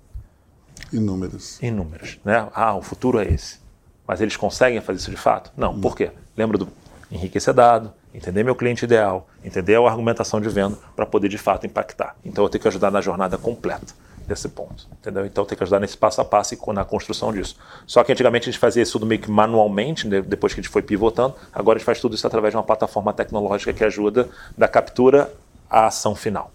Inúmeras. 0.92 1.62
Inúmeras. 1.62 2.18
Né? 2.24 2.48
Ah, 2.52 2.74
o 2.76 2.82
futuro 2.82 3.18
é 3.18 3.24
esse. 3.24 3.58
Mas 4.06 4.20
eles 4.20 4.36
conseguem 4.36 4.80
fazer 4.80 4.98
isso 4.98 5.10
de 5.10 5.16
fato? 5.16 5.52
Não. 5.56 5.72
Não. 5.72 5.80
Por 5.80 5.96
quê? 5.96 6.10
Lembra 6.36 6.58
do 6.58 6.68
enriquecer 7.14 7.54
dado, 7.54 7.92
entender 8.12 8.42
meu 8.42 8.54
cliente 8.54 8.84
ideal, 8.84 9.28
entender 9.44 9.76
a 9.76 9.88
argumentação 9.88 10.40
de 10.40 10.48
venda 10.48 10.76
para 10.96 11.06
poder 11.06 11.28
de 11.28 11.38
fato 11.38 11.64
impactar. 11.64 12.16
Então 12.24 12.44
eu 12.44 12.48
tenho 12.48 12.60
que 12.60 12.68
ajudar 12.68 12.90
na 12.90 13.00
jornada 13.00 13.38
completa 13.38 13.94
desse 14.26 14.48
ponto, 14.48 14.88
entendeu? 15.00 15.24
Então 15.24 15.42
eu 15.42 15.46
tenho 15.46 15.56
que 15.56 15.62
ajudar 15.62 15.78
nesse 15.78 15.96
passo 15.96 16.20
a 16.20 16.24
passo 16.24 16.54
e 16.54 16.72
na 16.72 16.84
construção 16.84 17.32
disso. 17.32 17.56
Só 17.86 18.02
que 18.02 18.10
antigamente 18.10 18.48
a 18.48 18.52
gente 18.52 18.58
fazia 18.58 18.82
isso 18.82 18.92
tudo 18.92 19.06
meio 19.06 19.20
que 19.20 19.30
manualmente, 19.30 20.08
né? 20.08 20.22
depois 20.22 20.52
que 20.52 20.60
a 20.60 20.62
gente 20.62 20.72
foi 20.72 20.82
pivotando, 20.82 21.34
agora 21.52 21.76
a 21.76 21.78
gente 21.78 21.86
faz 21.86 22.00
tudo 22.00 22.14
isso 22.14 22.26
através 22.26 22.52
de 22.52 22.56
uma 22.56 22.64
plataforma 22.64 23.12
tecnológica 23.12 23.72
que 23.72 23.84
ajuda 23.84 24.28
da 24.56 24.66
captura 24.66 25.32
à 25.70 25.86
ação 25.86 26.14
final. 26.14 26.50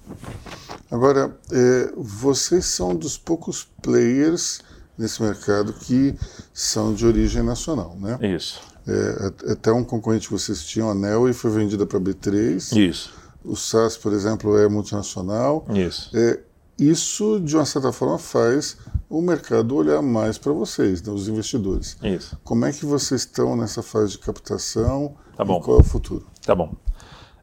Agora, 0.91 1.31
é, 1.51 1.91
vocês 1.95 2.65
são 2.65 2.95
dos 2.95 3.17
poucos 3.17 3.67
players 3.81 4.61
nesse 4.97 5.21
mercado 5.21 5.71
que 5.71 6.15
são 6.53 6.93
de 6.93 7.05
origem 7.05 7.43
nacional, 7.43 7.95
né? 7.99 8.17
Isso. 8.21 8.59
É, 8.89 9.51
até 9.51 9.71
um 9.71 9.83
concorrente 9.83 10.27
que 10.27 10.33
vocês 10.33 10.63
tinham, 10.63 10.89
a 10.89 10.95
Nel, 10.95 11.29
e 11.29 11.33
foi 11.33 11.51
vendida 11.51 11.85
para 11.85 11.97
a 11.97 12.01
B3. 12.01 12.75
Isso. 12.75 13.13
O 13.43 13.55
SAS, 13.55 13.95
por 13.95 14.13
exemplo, 14.13 14.57
é 14.57 14.67
multinacional. 14.67 15.65
Isso. 15.69 16.09
É, 16.17 16.39
isso, 16.79 17.39
de 17.39 17.55
uma 17.55 17.65
certa 17.65 17.91
forma, 17.91 18.17
faz 18.17 18.77
o 19.09 19.21
mercado 19.21 19.75
olhar 19.75 20.01
mais 20.01 20.37
para 20.37 20.53
vocês, 20.53 21.01
né, 21.01 21.11
os 21.11 21.27
investidores. 21.27 21.97
Isso. 22.01 22.37
Como 22.43 22.65
é 22.65 22.71
que 22.71 22.85
vocês 22.85 23.21
estão 23.21 23.55
nessa 23.55 23.83
fase 23.83 24.13
de 24.13 24.19
captação 24.19 25.15
tá 25.35 25.43
bom. 25.43 25.59
e 25.59 25.63
qual 25.63 25.77
é 25.77 25.81
o 25.81 25.83
futuro? 25.83 26.25
Tá 26.45 26.55
bom. 26.55 26.73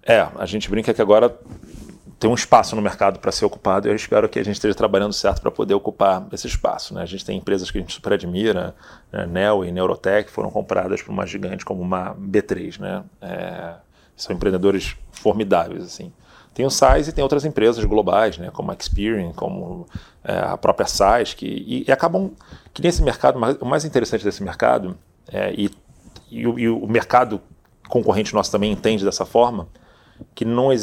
É, 0.03 0.21
a 0.37 0.47
gente 0.47 0.71
brinca 0.71 0.95
que 0.95 1.03
agora 1.03 1.37
tem 2.19 2.31
um 2.31 2.35
espaço 2.35 2.75
no 2.75 2.83
mercado 2.83 3.19
para 3.19 3.31
ser 3.31 3.45
ocupado 3.45 3.87
e 3.87 3.91
eu 3.91 3.95
espero 3.95 4.29
que 4.29 4.39
a 4.39 4.45
gente 4.45 4.55
esteja 4.55 4.75
trabalhando 4.75 5.13
certo 5.13 5.43
para 5.43 5.51
poder 5.51 5.75
ocupar 5.75 6.27
esse 6.33 6.47
espaço. 6.47 6.95
Né? 6.95 7.03
A 7.03 7.07
gente 7.07 7.25
tem 7.25 7.37
empresas 7.37 7.71
que 7.71 7.79
a 7.79 7.81
gente 7.81 7.93
super 7.93 8.15
admira, 8.15 8.75
né? 9.13 9.27
Nel 9.27 9.65
e 9.65 9.71
Neurotech 9.71 10.31
foram 10.31 10.51
compradas 10.51 11.03
por 11.03 11.13
uma 11.13 11.27
gigante 11.27 11.65
como 11.65 11.83
uma 11.83 12.15
B3. 12.15 12.81
Né? 12.81 13.05
É, 13.21 13.75
são 14.17 14.35
empreendedores 14.35 14.97
formidáveis. 15.13 15.85
assim. 15.85 16.13
Tem 16.55 16.65
o 16.65 16.71
SAIS 16.71 17.09
e 17.09 17.13
tem 17.13 17.23
outras 17.23 17.45
empresas 17.45 17.85
globais, 17.85 18.39
né? 18.39 18.51
como 18.51 18.71
a 18.71 18.75
Experian, 18.75 19.33
como 19.33 19.87
é, 20.25 20.39
a 20.39 20.57
própria 20.57 20.87
SAIS, 20.87 21.35
que, 21.35 21.47
e, 21.47 21.85
e, 21.87 21.93
acabam 21.93 22.33
que 22.73 22.81
nesse 22.81 23.03
mercado, 23.03 23.39
o 23.61 23.67
mais 23.67 23.85
interessante 23.85 24.25
desse 24.25 24.43
mercado, 24.43 24.97
é, 25.31 25.53
e 25.53 25.71
e, 26.31 26.47
o, 26.47 26.59
e 26.59 26.69
o 26.69 26.87
mercado 26.87 27.41
concorrente 27.89 28.35
nosso 28.35 28.51
também 28.51 28.73
entende 28.73 29.05
dessa 29.05 29.25
forma, 29.25 29.69
que 30.35 30.45
não 30.45 30.73
é, 30.73 30.77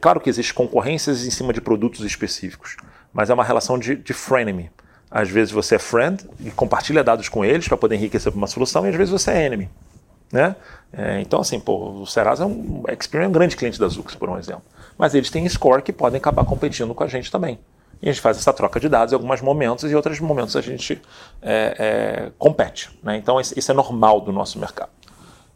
claro 0.00 0.20
que 0.20 0.28
existe 0.28 0.52
concorrências 0.52 1.26
em 1.26 1.30
cima 1.30 1.52
de 1.52 1.60
produtos 1.60 2.04
específicos, 2.04 2.76
mas 3.12 3.30
é 3.30 3.34
uma 3.34 3.44
relação 3.44 3.78
de, 3.78 3.96
de 3.96 4.12
frenemy. 4.12 4.70
Às 5.10 5.28
vezes 5.28 5.52
você 5.52 5.74
é 5.74 5.78
friend 5.78 6.24
e 6.40 6.50
compartilha 6.50 7.04
dados 7.04 7.28
com 7.28 7.44
eles 7.44 7.68
para 7.68 7.76
poder 7.76 7.96
enriquecer 7.96 8.32
uma 8.32 8.46
solução, 8.46 8.86
e 8.86 8.88
às 8.88 8.96
vezes 8.96 9.10
você 9.10 9.30
é 9.30 9.44
enemy. 9.44 9.68
Né? 10.32 10.56
É, 10.90 11.20
então, 11.20 11.40
assim, 11.40 11.60
pô, 11.60 12.00
o 12.00 12.06
Serasa 12.06 12.44
é 12.44 12.46
um, 12.46 12.84
Experian 12.88 13.26
é 13.26 13.28
um 13.28 13.32
grande 13.32 13.54
cliente 13.54 13.78
da 13.78 13.86
Zux, 13.86 14.14
por 14.14 14.30
um 14.30 14.38
exemplo. 14.38 14.62
Mas 14.96 15.14
eles 15.14 15.28
têm 15.28 15.46
score 15.46 15.82
que 15.82 15.92
podem 15.92 16.16
acabar 16.16 16.44
competindo 16.46 16.94
com 16.94 17.04
a 17.04 17.06
gente 17.06 17.30
também. 17.30 17.58
E 18.00 18.08
a 18.08 18.12
gente 18.12 18.22
faz 18.22 18.38
essa 18.38 18.52
troca 18.52 18.80
de 18.80 18.88
dados 18.88 19.12
em 19.12 19.14
alguns 19.14 19.42
momentos 19.42 19.84
e 19.84 19.88
em 19.88 19.94
outros 19.94 20.18
momentos 20.18 20.56
a 20.56 20.62
gente 20.62 21.00
é, 21.42 21.76
é, 21.78 22.32
compete. 22.38 22.90
Né? 23.02 23.16
Então, 23.18 23.38
isso 23.38 23.70
é 23.70 23.74
normal 23.74 24.22
do 24.22 24.32
nosso 24.32 24.58
mercado. 24.58 24.90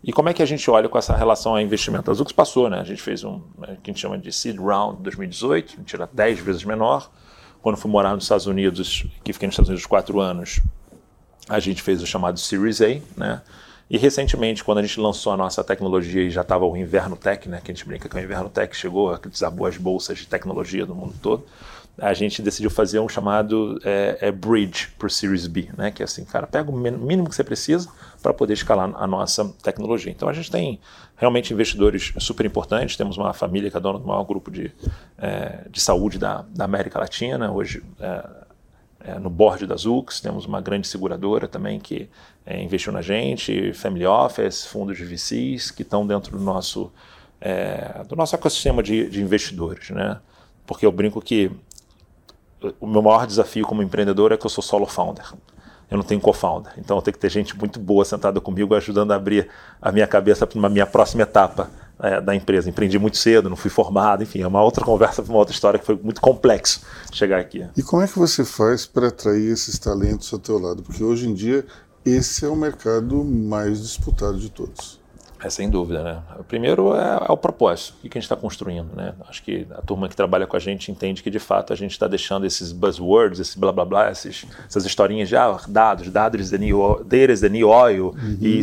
E 0.03 0.13
como 0.13 0.29
é 0.29 0.35
que 0.35 0.43
a 0.43 0.47
gente 0.47 0.71
olha 0.71 0.89
com 0.89 0.99
essa 0.99 1.17
relação 1.17 1.55
a 1.55 1.63
investimento? 1.63 2.11
A 2.11 2.15
Zux 2.15 2.31
passou, 2.33 2.71
né? 2.71 2.79
A 2.79 2.85
gente 2.85 3.03
fez 3.03 3.25
um 3.25 3.41
que 3.83 3.91
a 3.91 3.93
gente 3.93 4.01
chama 4.01 4.19
de 4.19 4.31
Seed 4.33 4.59
Round 4.59 5.03
2018, 5.03 5.75
a 5.75 5.77
gente 5.79 5.95
era 5.95 6.09
10 6.13 6.41
vezes 6.41 6.65
menor. 6.65 7.11
Quando 7.61 7.77
fui 7.77 7.91
morar 7.91 8.15
nos 8.15 8.25
Estados 8.25 8.47
Unidos, 8.47 9.05
que 9.25 9.33
fiquei 9.33 9.49
nos 9.49 9.55
Estados 9.55 9.69
Unidos 9.69 9.87
quatro 9.87 10.21
anos, 10.21 10.61
a 11.49 11.59
gente 11.59 11.83
fez 11.83 12.01
o 12.03 12.07
chamado 12.07 12.39
Series 12.39 12.81
A, 12.81 13.01
né? 13.17 13.43
E 13.89 13.97
recentemente, 13.97 14.65
quando 14.65 14.79
a 14.79 14.83
gente 14.83 14.99
lançou 15.01 15.33
a 15.33 15.37
nossa 15.37 15.63
tecnologia 15.63 16.23
e 16.23 16.31
já 16.31 16.41
estava 16.41 16.65
o 16.65 16.77
Inverno 16.77 17.17
Tech, 17.17 17.49
né, 17.49 17.61
que 17.63 17.71
a 17.71 17.75
gente 17.75 17.87
brinca 17.87 18.09
que 18.09 18.17
o 18.17 18.19
Inverno 18.19 18.49
Tech 18.49 18.77
chegou, 18.77 19.17
que 19.17 19.29
desabou 19.29 19.67
as 19.67 19.77
bolsas 19.77 20.19
de 20.19 20.27
tecnologia 20.27 20.85
do 20.85 20.93
mundo 20.93 21.15
todo, 21.23 21.47
a 21.97 22.13
gente 22.13 22.43
decidiu 22.43 22.69
fazer 22.69 22.99
um 22.99 23.09
chamado 23.09 23.81
é, 23.85 24.19
é 24.21 24.33
Bridge 24.33 24.89
para 24.99 25.07
o 25.07 25.11
Series 25.11 25.47
B, 25.47 25.69
né, 25.77 25.93
que 25.93 26.03
é 26.03 26.05
assim, 26.05 26.25
cara, 26.25 26.49
pega 26.49 26.69
o 26.69 26.77
mínimo 26.77 27.29
que 27.29 27.35
você 27.37 27.45
precisa 27.45 27.89
para 28.27 28.35
poder 28.35 28.55
escalar 28.55 28.93
a 28.97 29.07
nossa 29.07 29.55
tecnologia. 29.63 30.11
Então 30.11 30.29
a 30.29 30.33
gente 30.33 30.51
tem 30.51 30.81
realmente 31.17 31.53
investidores 31.53 32.13
super 32.19 32.45
importantes, 32.45 32.97
temos 32.97 33.17
uma 33.17 33.33
família 33.33 33.71
que 33.71 33.77
é 33.77 33.81
dona 33.81 34.01
do 34.01 34.05
maior 34.05 34.25
grupo 34.25 34.51
de, 34.51 34.73
é, 35.17 35.61
de 35.71 35.81
saúde 35.81 36.19
da, 36.19 36.45
da 36.49 36.65
América 36.65 36.99
Latina, 36.99 37.53
hoje 37.53 37.85
é, 38.01 38.29
é, 39.13 39.19
no 39.21 39.31
board 39.31 39.65
da 39.65 39.77
Zux, 39.77 40.21
temos 40.21 40.45
uma 40.45 40.61
grande 40.61 40.89
seguradora 40.89 41.47
também 41.47 41.79
que 41.79 42.11
é, 42.45 42.61
investiu 42.61 42.93
na 42.93 43.01
gente, 43.01 43.73
Family 43.75 44.05
Office, 44.05 44.67
fundos 44.67 44.97
de 44.97 45.05
VCs 45.05 45.71
que 45.71 45.83
estão 45.83 46.05
dentro 46.05 46.37
do 46.37 46.43
nosso, 46.43 46.93
é, 47.41 48.03
do 48.09 48.17
nosso 48.17 48.35
ecossistema 48.35 48.83
de, 48.83 49.09
de 49.09 49.23
investidores. 49.23 49.91
Né? 49.91 50.19
Porque 50.67 50.85
eu 50.85 50.91
brinco 50.91 51.21
que 51.21 51.49
o 52.81 52.89
meu 52.89 53.03
maior 53.03 53.25
desafio 53.25 53.65
como 53.65 53.85
empreendedor 53.85 54.33
é 54.33 54.37
que 54.37 54.45
eu 54.45 54.51
sou 54.51 54.65
solo 54.65 54.87
founder. 54.87 55.33
Eu 55.91 55.97
não 55.97 56.05
tenho 56.05 56.21
co-founder. 56.21 56.73
Então 56.79 56.97
eu 56.97 57.03
tenho 57.03 57.15
que 57.15 57.21
ter 57.21 57.31
gente 57.31 57.57
muito 57.57 57.79
boa 57.79 58.05
sentada 58.05 58.41
comigo, 58.41 58.75
ajudando 58.75 59.13
a 59.13 59.17
abrir 59.17 59.49
a 59.81 59.93
minha 59.93 60.07
cabeça 60.07 60.47
para 60.47 60.59
uma 60.59 60.69
minha 60.69 60.87
próxima 60.87 61.23
etapa 61.23 61.71
é, 62.01 62.21
da 62.21 62.35
empresa. 62.35 62.69
Empreendi 62.69 62.99
muito 62.99 63.17
cedo, 63.17 63.49
não 63.49 63.57
fui 63.57 63.71
formado, 63.71 64.23
enfim, 64.23 64.43
é 64.43 64.47
uma 64.47 64.63
outra 64.63 64.85
conversa, 64.85 65.23
uma 65.23 65.39
outra 65.39 65.55
história 65.55 65.79
que 65.79 65.87
foi 65.87 65.99
muito 66.03 66.21
complexo 66.21 66.81
chegar 67.13 67.39
aqui. 67.39 67.67
E 67.77 67.83
como 67.83 68.03
é 68.03 68.09
que 68.09 68.19
você 68.19 68.45
faz 68.45 68.85
para 68.87 69.09
atrair 69.09 69.53
esses 69.53 69.79
talentos 69.79 70.33
ao 70.33 70.39
teu 70.39 70.59
lado? 70.59 70.83
Porque 70.83 71.03
hoje 71.03 71.29
em 71.29 71.35
dia 71.35 71.65
esse 72.05 72.45
é 72.45 72.49
o 72.49 72.55
mercado 72.55 73.25
mais 73.25 73.83
disputado 73.83 74.39
de 74.39 74.49
todos. 74.49 74.96
É 75.39 75.51
sem 75.51 75.69
dúvida, 75.69 76.03
né? 76.03 76.23
O 76.39 76.45
primeiro 76.45 76.95
é, 76.95 77.27
é 77.29 77.33
o 77.33 77.37
propósito, 77.37 77.95
o 77.99 78.09
que 78.09 78.17
a 78.17 78.21
gente 78.21 78.25
está 78.25 78.37
construindo, 78.37 78.95
né? 78.97 79.15
Acho 79.29 79.43
que 79.43 79.67
a 79.71 79.83
turma 79.83 80.09
que 80.09 80.17
trabalha 80.17 80.47
com 80.47 80.57
a 80.57 80.61
gente 80.61 80.91
entende 80.91 81.23
que 81.23 81.31
de 81.31 81.39
fato 81.39 81.73
a 81.73 81.77
gente 81.77 81.93
está 81.93 82.09
deixando 82.09 82.47
esses 82.47 82.73
buzzwords, 82.73 83.39
esse 83.39 83.59
blá 83.59 83.71
blá 83.71 83.85
blá, 83.85 84.11
esses, 84.11 84.47
essas 84.67 84.85
historinhas 84.87 85.29
de 85.29 85.37
ah, 85.37 85.59
dados, 85.69 86.09
dados 86.11 86.51
the 86.51 86.59
new, 86.59 87.05
data 87.05 87.33
is 87.33 87.41
the 87.41 87.49
new 87.49 87.69
oil, 87.69 88.15
uhum. 88.17 88.39
e 88.41 88.61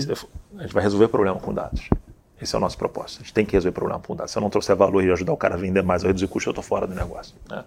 a 0.57 0.61
gente 0.63 0.73
vai 0.73 0.83
resolver 0.83 1.05
o 1.05 1.09
problema 1.09 1.39
com 1.39 1.53
dados. 1.53 1.87
Esse 2.41 2.55
é 2.55 2.57
o 2.57 2.61
nosso 2.61 2.77
propósito. 2.77 3.21
A 3.21 3.23
gente 3.23 3.33
tem 3.33 3.45
que 3.45 3.53
resolver 3.53 3.69
o 3.69 3.73
problema 3.73 4.01
com 4.01 4.15
dados. 4.15 4.31
Se 4.31 4.37
eu 4.37 4.41
não 4.41 4.49
trouxer 4.49 4.75
valor 4.75 5.03
e 5.03 5.11
ajudar 5.11 5.31
o 5.31 5.37
cara 5.37 5.53
a 5.55 5.57
vender 5.57 5.83
mais 5.83 6.03
ou 6.03 6.07
reduzir 6.07 6.27
custo, 6.27 6.49
eu 6.49 6.51
estou 6.51 6.63
fora 6.63 6.85
do 6.85 6.93
negócio. 6.93 7.35
Né? 7.49 7.63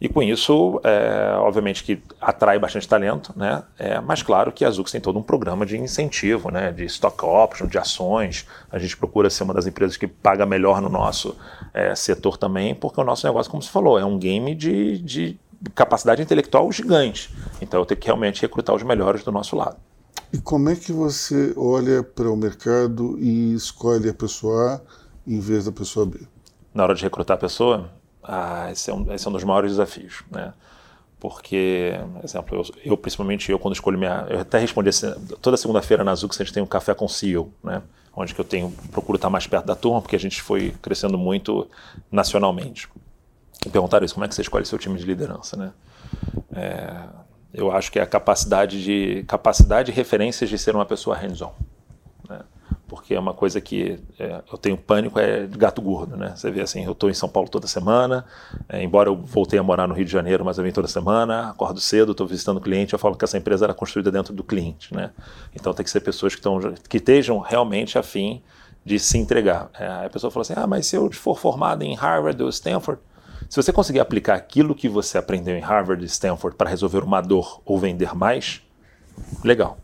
E 0.00 0.08
com 0.08 0.22
isso, 0.22 0.80
é, 0.84 1.34
obviamente 1.38 1.82
que 1.82 2.00
atrai 2.20 2.56
bastante 2.58 2.86
talento, 2.86 3.32
né? 3.34 3.64
É, 3.76 4.00
mas 4.00 4.22
claro 4.22 4.52
que 4.52 4.64
a 4.64 4.70
Zux 4.70 4.92
tem 4.92 5.00
todo 5.00 5.18
um 5.18 5.22
programa 5.22 5.66
de 5.66 5.76
incentivo, 5.76 6.52
né? 6.52 6.70
De 6.70 6.84
stock 6.84 7.24
option, 7.24 7.66
de 7.66 7.78
ações. 7.78 8.46
A 8.70 8.78
gente 8.78 8.96
procura 8.96 9.28
ser 9.28 9.42
uma 9.42 9.52
das 9.52 9.66
empresas 9.66 9.96
que 9.96 10.06
paga 10.06 10.46
melhor 10.46 10.80
no 10.80 10.88
nosso 10.88 11.36
é, 11.74 11.96
setor 11.96 12.36
também, 12.36 12.76
porque 12.76 13.00
o 13.00 13.04
nosso 13.04 13.26
negócio, 13.26 13.50
como 13.50 13.60
você 13.60 13.70
falou, 13.70 13.98
é 13.98 14.04
um 14.04 14.16
game 14.16 14.54
de, 14.54 14.98
de 14.98 15.40
capacidade 15.74 16.22
intelectual 16.22 16.70
gigante. 16.70 17.34
Então 17.60 17.80
eu 17.80 17.86
tenho 17.86 18.00
que 18.00 18.06
realmente 18.06 18.40
recrutar 18.40 18.76
os 18.76 18.84
melhores 18.84 19.24
do 19.24 19.32
nosso 19.32 19.56
lado. 19.56 19.78
E 20.32 20.38
como 20.38 20.68
é 20.68 20.76
que 20.76 20.92
você 20.92 21.52
olha 21.56 22.04
para 22.04 22.30
o 22.30 22.36
mercado 22.36 23.18
e 23.18 23.54
escolhe 23.54 24.08
a 24.08 24.14
pessoa 24.14 24.74
A 24.74 24.80
em 25.26 25.40
vez 25.40 25.64
da 25.64 25.72
pessoa 25.72 26.06
B? 26.06 26.20
Na 26.72 26.84
hora 26.84 26.94
de 26.94 27.02
recrutar 27.02 27.36
a 27.36 27.40
pessoa, 27.40 27.90
ah, 28.28 28.70
esse, 28.70 28.90
é 28.90 28.94
um, 28.94 29.10
esse 29.12 29.26
é 29.26 29.30
um 29.30 29.32
dos 29.32 29.42
maiores 29.42 29.70
desafios, 29.72 30.22
né? 30.30 30.52
Porque, 31.18 31.94
exemplo, 32.22 32.58
eu, 32.58 32.90
eu, 32.92 32.96
principalmente 32.96 33.50
eu 33.50 33.58
quando 33.58 33.74
escolho 33.74 33.98
minha, 33.98 34.26
eu 34.28 34.40
até 34.40 34.58
respondi 34.58 34.90
assim, 34.90 35.10
toda 35.40 35.56
segunda-feira 35.56 36.04
na 36.04 36.14
Zux 36.14 36.38
a 36.38 36.44
gente 36.44 36.52
tem 36.52 36.62
um 36.62 36.66
café 36.66 36.94
com 36.94 37.08
CEO, 37.08 37.50
né? 37.64 37.82
Onde 38.14 38.34
que 38.34 38.40
eu 38.40 38.44
tenho 38.44 38.70
procuro 38.92 39.16
estar 39.16 39.30
mais 39.30 39.46
perto 39.46 39.64
da 39.64 39.74
turma 39.74 40.02
porque 40.02 40.14
a 40.14 40.20
gente 40.20 40.42
foi 40.42 40.74
crescendo 40.82 41.16
muito 41.16 41.66
nacionalmente. 42.12 42.88
E 43.64 43.70
perguntaram 43.70 44.04
isso, 44.04 44.14
como 44.14 44.26
é 44.26 44.28
que 44.28 44.34
você 44.34 44.42
escolhe 44.42 44.66
seu 44.66 44.78
time 44.78 44.98
de 44.98 45.06
liderança, 45.06 45.56
né? 45.56 45.72
É, 46.54 47.08
eu 47.54 47.72
acho 47.72 47.90
que 47.90 47.98
é 47.98 48.02
a 48.02 48.06
capacidade 48.06 48.84
de 48.84 49.24
capacidade 49.26 49.90
e 49.90 49.94
referências 49.94 50.50
de 50.50 50.58
ser 50.58 50.74
uma 50.74 50.84
pessoa 50.84 51.16
hands-on. 51.16 51.52
Porque 52.88 53.14
é 53.14 53.20
uma 53.20 53.34
coisa 53.34 53.60
que 53.60 54.00
é, 54.18 54.40
eu 54.50 54.56
tenho 54.56 54.76
pânico 54.76 55.20
é 55.20 55.46
de 55.46 55.58
gato 55.58 55.82
gordo, 55.82 56.16
né? 56.16 56.32
Você 56.34 56.50
vê 56.50 56.62
assim, 56.62 56.84
eu 56.84 56.92
estou 56.92 57.10
em 57.10 57.14
São 57.14 57.28
Paulo 57.28 57.48
toda 57.48 57.66
semana, 57.66 58.24
é, 58.66 58.82
embora 58.82 59.10
eu 59.10 59.16
voltei 59.16 59.58
a 59.58 59.62
morar 59.62 59.86
no 59.86 59.94
Rio 59.94 60.06
de 60.06 60.10
Janeiro, 60.10 60.42
mas 60.44 60.56
eu 60.56 60.62
venho 60.62 60.74
toda 60.74 60.88
semana, 60.88 61.50
acordo 61.50 61.80
cedo, 61.80 62.12
estou 62.12 62.26
visitando 62.26 62.56
o 62.56 62.60
cliente, 62.60 62.94
eu 62.94 62.98
falo 62.98 63.14
que 63.14 63.24
essa 63.24 63.36
empresa 63.36 63.66
era 63.66 63.74
construída 63.74 64.10
dentro 64.10 64.32
do 64.32 64.42
cliente, 64.42 64.94
né? 64.94 65.10
Então 65.54 65.74
tem 65.74 65.84
que 65.84 65.90
ser 65.90 66.00
pessoas 66.00 66.34
que, 66.34 66.40
tão, 66.40 66.58
que 66.88 66.96
estejam 66.96 67.38
realmente 67.38 67.98
afim 67.98 68.42
de 68.84 68.98
se 68.98 69.18
entregar. 69.18 69.70
É, 69.78 70.06
a 70.06 70.10
pessoa 70.10 70.30
fala 70.30 70.40
assim, 70.42 70.54
ah, 70.56 70.66
mas 70.66 70.86
se 70.86 70.96
eu 70.96 71.12
for 71.12 71.38
formado 71.38 71.82
em 71.82 71.94
Harvard 71.94 72.42
ou 72.42 72.48
Stanford, 72.48 73.00
se 73.50 73.56
você 73.56 73.72
conseguir 73.72 74.00
aplicar 74.00 74.34
aquilo 74.34 74.74
que 74.74 74.88
você 74.88 75.18
aprendeu 75.18 75.56
em 75.56 75.60
Harvard 75.60 76.02
e 76.02 76.06
Stanford 76.06 76.56
para 76.56 76.70
resolver 76.70 77.04
uma 77.04 77.20
dor 77.20 77.60
ou 77.64 77.78
vender 77.78 78.14
mais, 78.14 78.62
legal. 79.44 79.78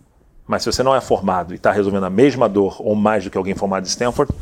Mas 0.47 0.63
se 0.63 0.71
você 0.71 0.83
não 0.83 0.95
é 0.95 1.01
formado 1.01 1.53
e 1.55 1.57
está 1.57 1.73
resolvendo 1.73 2.05
a 2.05 2.11
mesma 2.11 2.49
dor 2.49 2.77
ou 2.81 2.95
mais 2.95 3.25
do 3.25 3.31
que 3.31 3.39
alguém 3.39 3.55
formado 3.55 3.85
em 3.85 3.89
Stanford, 3.89 4.33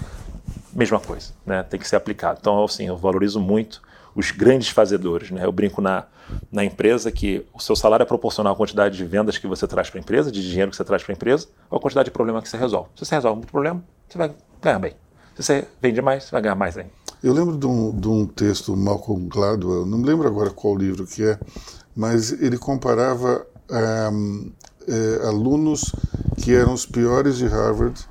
mesma 0.72 0.98
coisa, 0.98 1.32
né? 1.46 1.62
Tem 1.62 1.78
que 1.78 1.88
ser 1.88 1.96
aplicado. 1.96 2.38
Então, 2.40 2.64
assim, 2.64 2.86
eu 2.86 2.96
valorizo 2.96 3.40
muito 3.40 3.82
os 4.14 4.30
grandes 4.30 4.68
fazedores, 4.68 5.30
né? 5.30 5.44
Eu 5.44 5.52
brinco 5.52 5.80
na, 5.80 6.04
na 6.50 6.64
empresa 6.64 7.10
que 7.10 7.46
o 7.54 7.60
seu 7.60 7.76
salário 7.76 8.02
é 8.02 8.06
proporcional 8.06 8.52
à 8.52 8.56
quantidade 8.56 8.96
de 8.96 9.04
vendas 9.04 9.38
que 9.38 9.46
você 9.46 9.66
traz 9.66 9.90
para 9.90 9.98
a 9.98 10.02
empresa, 10.02 10.30
de 10.30 10.42
dinheiro 10.42 10.70
que 10.70 10.76
você 10.76 10.84
traz 10.84 11.02
para 11.02 11.12
a 11.12 11.16
empresa, 11.16 11.48
ou 11.70 11.78
à 11.78 11.80
quantidade 11.80 12.06
de 12.06 12.10
problema 12.10 12.42
que 12.42 12.48
você 12.48 12.56
resolve. 12.56 12.88
Se 12.96 13.04
você 13.04 13.14
resolve 13.14 13.38
muito 13.38 13.50
problema, 13.50 13.82
você 14.08 14.18
vai 14.18 14.32
ganhar 14.60 14.78
bem. 14.78 14.94
Se 15.34 15.42
você 15.42 15.68
vende 15.80 16.02
mais, 16.02 16.24
você 16.24 16.30
vai 16.30 16.42
ganhar 16.42 16.54
mais 16.54 16.76
ainda. 16.76 16.90
Eu 17.22 17.32
lembro 17.32 17.56
de 17.56 17.66
um, 17.66 17.92
de 17.92 18.08
um 18.08 18.26
texto 18.26 18.72
do 18.72 18.76
Malcolm 18.76 19.28
Gladwell, 19.28 19.86
não 19.86 19.98
me 19.98 20.06
lembro 20.06 20.26
agora 20.26 20.50
qual 20.50 20.76
livro 20.76 21.06
que 21.06 21.22
é, 21.24 21.38
mas 21.94 22.32
ele 22.32 22.58
comparava 22.58 23.46
um, 23.72 24.52
é, 24.88 25.26
alunos 25.26 25.92
que 26.42 26.54
eram 26.54 26.72
os 26.72 26.86
piores 26.86 27.36
de 27.36 27.46
Harvard 27.46 28.06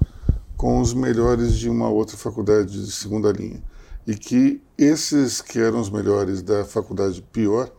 com 0.57 0.79
os 0.79 0.93
melhores 0.93 1.57
de 1.57 1.69
uma 1.69 1.89
outra 1.89 2.15
faculdade 2.17 2.71
de 2.85 2.91
segunda 2.91 3.31
linha. 3.31 3.61
E 4.05 4.15
que 4.15 4.61
esses 4.77 5.41
que 5.41 5.59
eram 5.59 5.79
os 5.79 5.89
melhores 5.89 6.41
da 6.41 6.63
faculdade 6.65 7.21
pior 7.21 7.69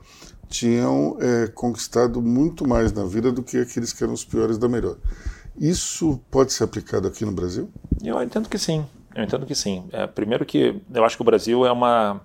tinham 0.49 1.17
é, 1.21 1.47
conquistado 1.49 2.21
muito 2.21 2.69
mais 2.69 2.93
na 2.93 3.05
vida 3.05 3.33
do 3.33 3.43
que 3.43 3.59
aqueles 3.59 3.93
que 3.93 4.05
eram 4.05 4.13
os 4.13 4.25
piores 4.25 4.59
da 4.59 4.69
melhor. 4.69 4.97
Isso 5.59 6.21
pode 6.31 6.53
ser 6.53 6.65
aplicado 6.65 7.09
aqui 7.09 7.25
no 7.25 7.33
Brasil? 7.33 7.71
Eu 8.03 8.23
entendo 8.23 8.49
que 8.49 8.59
sim. 8.59 8.85
Eu 9.15 9.25
entendo 9.25 9.47
que 9.47 9.55
sim. 9.55 9.85
É, 9.93 10.07
primeiro 10.07 10.45
que 10.45 10.81
eu 10.93 11.05
acho 11.05 11.17
que 11.17 11.23
o 11.23 11.25
Brasil 11.25 11.67
é 11.67 11.73
uma 11.73 12.21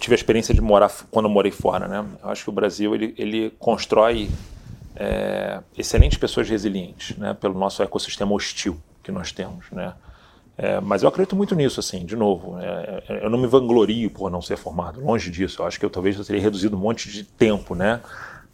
tive 0.00 0.14
a 0.14 0.16
experiência 0.16 0.54
de 0.54 0.60
morar 0.60 0.90
quando 1.10 1.26
eu 1.26 1.30
morei 1.30 1.52
fora, 1.52 1.86
né? 1.86 2.04
Eu 2.22 2.30
acho 2.30 2.42
que 2.42 2.50
o 2.50 2.52
Brasil 2.52 2.94
ele, 2.94 3.14
ele 3.18 3.50
constrói 3.58 4.30
é, 4.96 5.60
excelentes 5.76 6.18
pessoas 6.18 6.48
resilientes, 6.48 7.16
né? 7.16 7.34
Pelo 7.34 7.56
nosso 7.56 7.82
ecossistema 7.82 8.32
hostil 8.32 8.80
que 9.02 9.12
nós 9.12 9.30
temos, 9.30 9.70
né? 9.70 9.92
É, 10.56 10.80
mas 10.80 11.02
eu 11.02 11.08
acredito 11.08 11.36
muito 11.36 11.54
nisso, 11.54 11.80
assim, 11.80 12.04
de 12.04 12.16
novo. 12.16 12.58
É, 12.58 13.02
é 13.08 13.24
eu 13.24 13.30
não 13.30 13.38
me 13.38 13.46
vanglorio 13.46 14.10
por 14.10 14.30
não 14.30 14.42
ser 14.42 14.56
formado, 14.56 15.00
longe 15.00 15.30
disso. 15.30 15.62
Eu 15.62 15.66
acho 15.66 15.78
que 15.78 15.84
eu 15.84 15.90
talvez 15.90 16.18
eu 16.18 16.24
teria 16.24 16.40
reduzido 16.40 16.76
um 16.76 16.80
monte 16.80 17.10
de 17.10 17.22
tempo, 17.22 17.74
né? 17.74 18.00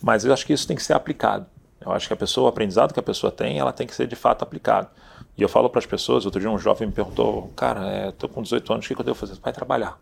Mas 0.03 0.25
eu 0.25 0.33
acho 0.33 0.45
que 0.45 0.53
isso 0.53 0.67
tem 0.67 0.77
que 0.77 0.83
ser 0.83 0.93
aplicado. 0.93 1.47
Eu 1.81 1.93
acho 1.93 2.07
que 2.07 2.13
a 2.13 2.17
pessoa, 2.17 2.47
o 2.47 2.49
aprendizado 2.49 2.93
que 2.93 3.01
a 3.01 3.03
pessoa 3.03 3.31
tem, 3.31 3.59
ela 3.59 3.73
tem 3.73 3.87
que 3.87 3.95
ser 3.95 4.07
de 4.07 4.17
fato 4.17 4.43
aplicado. 4.43 4.89
E 5.39 5.43
eu 5.43 5.49
falo 5.49 5.69
para 5.71 5.79
as 5.79 5.87
pessoas, 5.87 6.25
outro 6.25 6.41
dia 6.41 6.51
um 6.51 6.59
jovem 6.59 6.89
me 6.89 6.95
perguntou, 6.95 7.53
cara, 7.55 8.09
estou 8.09 8.29
é, 8.29 8.33
com 8.33 8.43
18 8.43 8.73
anos, 8.73 8.85
o 8.85 8.89
que, 8.89 8.95
que 8.95 9.01
eu 9.01 9.05
devo 9.05 9.19
fazer? 9.19 9.35
Vai 9.41 9.53
trabalhar. 9.53 9.99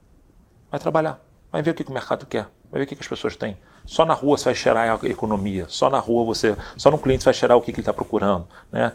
Vai 0.71 0.81
trabalhar. 0.81 1.21
Vai 1.55 1.63
ver 1.63 1.71
o 1.71 1.75
que, 1.75 1.89
o 1.89 1.93
mercado 1.93 2.27
quer. 2.27 2.49
Vai 2.69 2.81
ver 2.81 2.83
o 2.83 2.87
que, 2.89 2.97
as 3.01 3.07
pessoas 3.07 3.37
têm. 3.37 3.57
Só 3.87 4.05
na 4.05 4.13
rua 4.13 4.37
você 4.37 4.47
vai 4.47 4.57
cheirar 4.57 4.99
a 5.01 5.07
economia. 5.07 5.67
Só 5.69 5.89
na 5.89 6.01
rua 6.01 6.25
você, 6.25 6.57
só 6.77 6.91
no 6.91 6.99
cliente 6.99 7.23
você 7.23 7.27
vai 7.27 7.35
cheirar 7.35 7.57
o 7.57 7.61
que, 7.61 7.71
que 7.71 7.77
ele 7.77 7.83
está 7.83 7.93
procurando. 7.93 8.45
Né? 8.73 8.93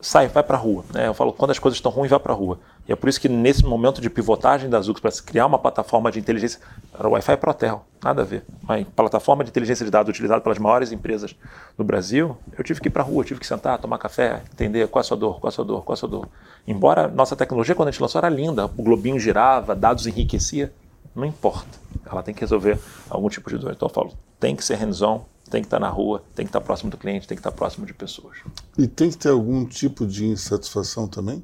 sai, 0.00 0.28
vai 0.28 0.42
para 0.42 0.56
a 0.56 0.60
rua. 0.60 0.84
Né? 0.92 1.06
Eu 1.06 1.14
falo, 1.14 1.32
quando 1.32 1.50
as 1.50 1.58
coisas 1.58 1.76
estão 1.76 1.90
ruins, 1.90 2.10
vai 2.10 2.18
para 2.18 2.32
a 2.32 2.36
rua. 2.36 2.58
E 2.88 2.92
é 2.92 2.96
por 2.96 3.08
isso 3.08 3.20
que 3.20 3.28
nesse 3.28 3.64
momento 3.64 4.00
de 4.00 4.08
pivotagem 4.08 4.68
da 4.68 4.80
Zux 4.80 5.00
para 5.00 5.10
se 5.10 5.22
criar 5.22 5.46
uma 5.46 5.58
plataforma 5.58 6.10
de 6.10 6.18
inteligência, 6.18 6.60
era 6.98 7.06
o 7.06 7.12
Wi-Fi 7.12 7.36
para 7.36 7.50
hotel, 7.50 7.84
nada 8.02 8.22
a 8.22 8.24
ver. 8.24 8.44
Uma 8.62 8.84
plataforma 8.84 9.44
de 9.44 9.50
inteligência 9.50 9.84
de 9.84 9.90
dados 9.90 10.10
utilizada 10.10 10.40
pelas 10.40 10.58
maiores 10.58 10.90
empresas 10.90 11.36
do 11.76 11.84
Brasil, 11.84 12.36
eu 12.56 12.64
tive 12.64 12.80
que 12.80 12.88
ir 12.88 12.90
para 12.90 13.02
a 13.02 13.06
rua, 13.06 13.24
tive 13.24 13.38
que 13.38 13.46
sentar, 13.46 13.78
tomar 13.78 13.98
café, 13.98 14.42
entender 14.52 14.88
qual 14.88 15.00
é 15.00 15.02
a 15.02 15.04
sua 15.04 15.16
dor, 15.16 15.38
qual 15.38 15.48
é 15.48 15.52
a 15.52 15.52
sua 15.52 15.64
dor, 15.64 15.84
qual 15.84 15.94
é 15.94 15.96
a 15.96 15.98
sua 15.98 16.08
dor. 16.08 16.28
Embora 16.66 17.06
nossa 17.06 17.36
tecnologia, 17.36 17.74
quando 17.74 17.88
a 17.88 17.90
gente 17.92 18.00
lançou, 18.00 18.18
era 18.18 18.28
linda, 18.28 18.66
o 18.66 18.82
globinho 18.82 19.18
girava, 19.18 19.74
dados 19.74 20.06
enriquecia, 20.06 20.72
não 21.14 21.24
importa. 21.24 21.78
Ela 22.04 22.22
tem 22.22 22.34
que 22.34 22.40
resolver 22.40 22.78
algum 23.08 23.28
tipo 23.28 23.50
de 23.50 23.58
dor. 23.58 23.72
Então 23.72 23.88
eu 23.88 23.92
falo, 23.92 24.12
tem 24.38 24.54
que 24.56 24.64
ser 24.64 24.76
hands-on, 24.76 25.24
tem 25.50 25.60
que 25.60 25.66
estar 25.66 25.80
na 25.80 25.88
rua, 25.88 26.22
tem 26.34 26.44
que 26.46 26.50
estar 26.50 26.60
próximo 26.60 26.90
do 26.90 26.96
cliente, 26.96 27.26
tem 27.26 27.36
que 27.36 27.40
estar 27.40 27.52
próximo 27.52 27.84
de 27.84 27.92
pessoas. 27.92 28.38
E 28.78 28.86
tem 28.86 29.10
que 29.10 29.18
ter 29.18 29.30
algum 29.30 29.64
tipo 29.64 30.06
de 30.06 30.26
insatisfação 30.26 31.08
também? 31.08 31.42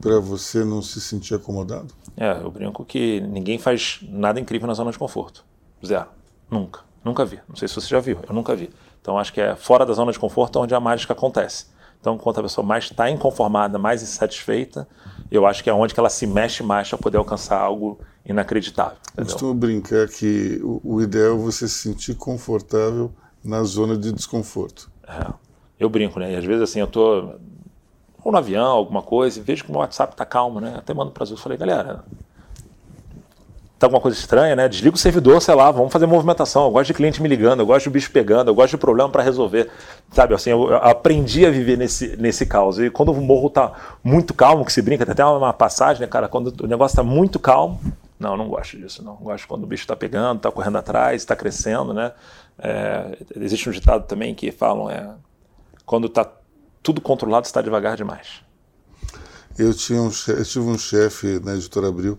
Para 0.00 0.20
você 0.20 0.64
não 0.64 0.82
se 0.82 1.00
sentir 1.00 1.34
acomodado? 1.34 1.94
É, 2.16 2.32
eu 2.32 2.50
brinco 2.50 2.84
que 2.84 3.20
ninguém 3.20 3.58
faz 3.58 4.00
nada 4.02 4.38
incrível 4.38 4.68
na 4.68 4.74
zona 4.74 4.90
de 4.90 4.98
conforto. 4.98 5.44
Zero. 5.84 6.08
Nunca. 6.50 6.80
Nunca 7.02 7.24
vi. 7.24 7.40
Não 7.48 7.56
sei 7.56 7.68
se 7.68 7.74
você 7.74 7.88
já 7.88 8.00
viu, 8.00 8.18
eu 8.26 8.34
nunca 8.34 8.54
vi. 8.54 8.70
Então 9.00 9.18
acho 9.18 9.32
que 9.32 9.40
é 9.40 9.56
fora 9.56 9.84
da 9.84 9.92
zona 9.92 10.12
de 10.12 10.18
conforto 10.18 10.58
onde 10.60 10.74
a 10.74 10.80
mágica 10.80 11.12
acontece. 11.12 11.66
Então, 12.04 12.18
quanto 12.18 12.38
a 12.38 12.42
pessoa 12.42 12.66
mais 12.66 12.84
está 12.84 13.08
inconformada, 13.08 13.78
mais 13.78 14.02
insatisfeita, 14.02 14.86
eu 15.30 15.46
acho 15.46 15.62
que 15.62 15.70
é 15.70 15.74
onde 15.74 15.94
que 15.94 16.00
ela 16.00 16.10
se 16.10 16.26
mexe 16.26 16.62
mais 16.62 16.88
para 16.88 16.98
poder 16.98 17.18
alcançar 17.18 17.58
algo 17.58 17.98
inacreditável. 18.24 18.96
Eu 19.16 19.24
costumo 19.24 19.54
brincar 19.54 20.08
que 20.08 20.60
o, 20.62 20.80
o 20.82 21.02
ideal 21.02 21.34
é 21.34 21.38
você 21.38 21.68
se 21.68 21.74
sentir 21.74 22.14
confortável 22.14 23.12
na 23.42 23.62
zona 23.62 23.96
de 23.96 24.12
desconforto. 24.12 24.90
É, 25.06 25.26
eu 25.78 25.88
brinco, 25.88 26.18
né? 26.18 26.32
E 26.32 26.36
às 26.36 26.44
vezes 26.44 26.62
assim, 26.62 26.80
eu 26.80 26.86
tô 26.86 27.34
ou 28.24 28.32
no 28.32 28.38
avião, 28.38 28.64
alguma 28.64 29.02
coisa, 29.02 29.38
e 29.38 29.42
vejo 29.42 29.64
que 29.64 29.68
o 29.68 29.72
meu 29.72 29.82
WhatsApp 29.82 30.16
tá 30.16 30.24
calmo, 30.24 30.58
né? 30.58 30.74
Até 30.78 30.94
mando 30.94 31.10
para 31.10 31.24
as 31.24 31.30
falei, 31.38 31.58
galera, 31.58 32.02
tá 33.84 33.86
alguma 33.86 34.00
coisa 34.00 34.18
estranha, 34.18 34.56
né? 34.56 34.68
Desliga 34.68 34.96
o 34.96 34.98
servidor, 34.98 35.40
sei 35.40 35.54
lá, 35.54 35.70
vamos 35.70 35.92
fazer 35.92 36.06
movimentação. 36.06 36.64
Eu 36.64 36.70
gosto 36.70 36.88
de 36.88 36.94
cliente 36.94 37.22
me 37.22 37.28
ligando, 37.28 37.60
eu 37.60 37.66
gosto 37.66 37.84
de 37.84 37.90
bicho 37.90 38.10
pegando, 38.10 38.50
eu 38.50 38.54
gosto 38.54 38.70
de 38.72 38.78
problema 38.78 39.08
para 39.10 39.22
resolver. 39.22 39.70
Sabe, 40.10 40.34
assim, 40.34 40.50
eu 40.50 40.74
aprendi 40.76 41.44
a 41.46 41.50
viver 41.50 41.76
nesse, 41.76 42.16
nesse 42.16 42.46
caos. 42.46 42.78
E 42.78 42.90
quando 42.90 43.12
o 43.12 43.20
morro 43.20 43.50
tá 43.50 43.72
muito 44.02 44.32
calmo, 44.34 44.64
que 44.64 44.72
se 44.72 44.82
brinca, 44.82 45.04
tem 45.04 45.12
até 45.12 45.24
uma 45.24 45.52
passagem, 45.52 46.00
né, 46.00 46.06
cara? 46.06 46.28
Quando 46.28 46.64
o 46.64 46.66
negócio 46.66 46.96
tá 46.96 47.02
muito 47.02 47.38
calmo, 47.38 47.80
não, 48.18 48.36
não 48.36 48.48
gosto 48.48 48.76
disso, 48.78 49.04
não. 49.04 49.16
Gosto 49.16 49.46
quando 49.46 49.64
o 49.64 49.66
bicho 49.66 49.84
está 49.84 49.94
pegando, 49.94 50.38
está 50.38 50.50
correndo 50.50 50.78
atrás, 50.78 51.22
está 51.22 51.36
crescendo, 51.36 51.92
né? 51.92 52.12
É, 52.58 53.18
existe 53.36 53.68
um 53.68 53.72
ditado 53.72 54.06
também 54.06 54.34
que 54.34 54.50
falam, 54.50 54.88
é, 54.88 55.10
quando 55.84 56.06
está 56.06 56.30
tudo 56.82 57.00
controlado, 57.00 57.46
está 57.46 57.60
devagar 57.60 57.96
demais. 57.96 58.42
Eu, 59.58 59.72
tinha 59.72 60.00
um 60.00 60.10
chefe, 60.10 60.40
eu 60.40 60.44
tive 60.44 60.64
um 60.64 60.78
chefe 60.78 61.40
na 61.44 61.54
editora 61.54 61.88
Abril 61.88 62.18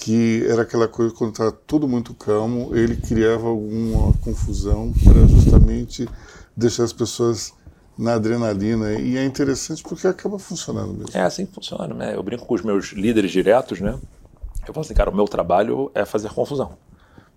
que 0.00 0.46
era 0.48 0.62
aquela 0.62 0.88
coisa 0.88 1.14
quando 1.14 1.32
estava 1.32 1.52
tudo 1.52 1.86
muito 1.86 2.14
calmo, 2.14 2.74
ele 2.74 2.96
criava 2.96 3.46
alguma 3.46 4.14
confusão 4.14 4.92
para 5.04 5.26
justamente 5.26 6.08
deixar 6.56 6.84
as 6.84 6.92
pessoas 6.92 7.52
na 7.98 8.14
adrenalina 8.14 8.94
e 8.94 9.18
é 9.18 9.24
interessante 9.24 9.82
porque 9.82 10.06
acaba 10.06 10.38
funcionando 10.38 10.94
mesmo. 10.94 11.10
É 11.12 11.20
assim 11.20 11.44
que 11.44 11.52
funciona, 11.52 11.92
né? 11.92 12.16
Eu 12.16 12.22
brinco 12.22 12.46
com 12.46 12.54
os 12.54 12.62
meus 12.62 12.92
líderes 12.92 13.30
diretos, 13.30 13.78
né? 13.78 13.98
Eu 14.66 14.72
falo 14.72 14.80
assim, 14.86 14.94
cara, 14.94 15.10
o 15.10 15.14
meu 15.14 15.26
trabalho 15.26 15.90
é 15.94 16.06
fazer 16.06 16.30
confusão. 16.30 16.72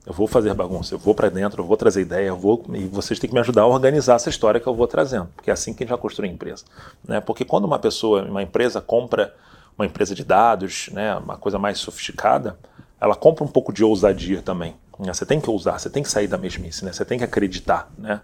Eu 0.05 0.13
vou 0.13 0.25
fazer 0.25 0.53
bagunça, 0.53 0.95
eu 0.95 0.99
vou 0.99 1.13
para 1.13 1.29
dentro, 1.29 1.61
eu 1.61 1.67
vou 1.67 1.75
trazer 1.75 2.01
ideia, 2.01 2.27
eu 2.27 2.37
vou 2.37 2.63
e 2.73 2.85
vocês 2.85 3.19
têm 3.19 3.29
que 3.29 3.33
me 3.33 3.41
ajudar 3.41 3.63
a 3.63 3.67
organizar 3.67 4.15
essa 4.15 4.29
história 4.29 4.59
que 4.59 4.67
eu 4.67 4.75
vou 4.75 4.87
trazendo, 4.87 5.27
porque 5.35 5.49
é 5.49 5.53
assim 5.53 5.73
que 5.73 5.83
a 5.83 5.85
gente 5.85 5.91
vai 5.91 5.99
construir 5.99 6.29
a 6.29 6.31
empresa, 6.31 6.63
né? 7.05 7.19
Porque 7.19 7.43
quando 7.43 7.65
uma 7.65 7.79
pessoa, 7.79 8.23
uma 8.23 8.43
empresa 8.43 8.79
compra 8.79 9.33
uma 9.77 9.85
empresa 9.85 10.13
de 10.13 10.23
dados, 10.23 10.89
né, 10.91 11.15
uma 11.15 11.37
coisa 11.37 11.57
mais 11.57 11.79
sofisticada, 11.79 12.57
ela 12.99 13.15
compra 13.15 13.43
um 13.43 13.47
pouco 13.47 13.73
de 13.73 13.83
ousadia 13.83 14.41
também. 14.41 14.75
Né? 14.99 15.13
Você 15.13 15.25
tem 15.25 15.39
que 15.41 15.49
ousar, 15.49 15.79
você 15.79 15.89
tem 15.89 16.03
que 16.03 16.09
sair 16.09 16.27
da 16.27 16.37
mesmice, 16.37 16.85
né? 16.85 16.93
Você 16.93 17.03
tem 17.03 17.17
que 17.17 17.23
acreditar, 17.23 17.91
né? 17.97 18.21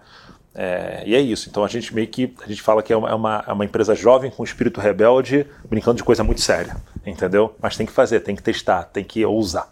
É, 0.54 1.04
e 1.06 1.16
é 1.16 1.20
isso. 1.20 1.50
Então 1.50 1.64
a 1.64 1.68
gente 1.68 1.94
meio 1.94 2.08
que 2.08 2.34
a 2.44 2.48
gente 2.48 2.62
fala 2.62 2.82
que 2.82 2.92
é 2.92 2.98
uma, 2.98 3.10
é 3.10 3.14
uma, 3.14 3.46
é 3.48 3.66
empresa 3.66 3.94
jovem 3.96 4.32
com 4.32 4.44
espírito 4.44 4.80
rebelde, 4.80 5.46
brincando 5.70 5.98
de 5.98 6.04
coisa 6.04 6.24
muito 6.24 6.42
séria, 6.42 6.76
entendeu? 7.06 7.56
Mas 7.62 7.78
tem 7.78 7.86
que 7.86 7.92
fazer, 7.92 8.22
tem 8.22 8.36
que 8.36 8.44
testar, 8.44 8.84
tem 8.84 9.04
que 9.04 9.24
ousar. 9.26 9.70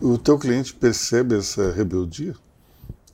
O 0.00 0.18
teu 0.18 0.38
cliente 0.38 0.74
percebe 0.74 1.36
essa 1.36 1.72
rebeldia? 1.72 2.34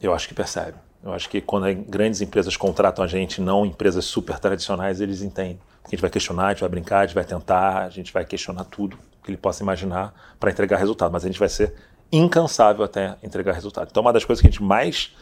Eu 0.01 0.12
acho 0.12 0.27
que 0.27 0.35
percebe. 0.35 0.77
Eu 1.05 1.12
acho 1.12 1.29
que 1.29 1.40
quando 1.40 1.73
grandes 1.88 2.21
empresas 2.21 2.57
contratam 2.57 3.05
a 3.05 3.09
gente, 3.09 3.40
não 3.40 3.64
empresas 3.66 4.05
super 4.05 4.38
tradicionais, 4.38 5.01
eles 5.01 5.23
entendem. 5.23 5.61
A 5.85 5.90
gente 5.90 6.01
vai 6.01 6.11
questionar, 6.11 6.47
a 6.47 6.51
gente 6.51 6.61
vai 6.61 6.68
brincar, 6.68 7.01
a 7.01 7.07
gente 7.07 7.14
vai 7.14 7.25
tentar, 7.25 7.85
a 7.85 7.88
gente 7.90 8.12
vai 8.12 8.25
questionar 8.25 8.64
tudo 8.64 8.99
que 9.23 9.31
ele 9.31 9.37
possa 9.37 9.62
imaginar 9.62 10.14
para 10.38 10.51
entregar 10.51 10.77
resultado. 10.77 11.12
Mas 11.12 11.25
a 11.25 11.27
gente 11.27 11.38
vai 11.38 11.49
ser 11.49 11.75
incansável 12.11 12.85
até 12.85 13.16
entregar 13.23 13.53
resultado. 13.53 13.88
Então, 13.90 14.03
uma 14.03 14.12
das 14.12 14.25
coisas 14.25 14.40
que 14.40 14.49
a 14.49 14.51
gente 14.51 14.62
mais 14.62 15.14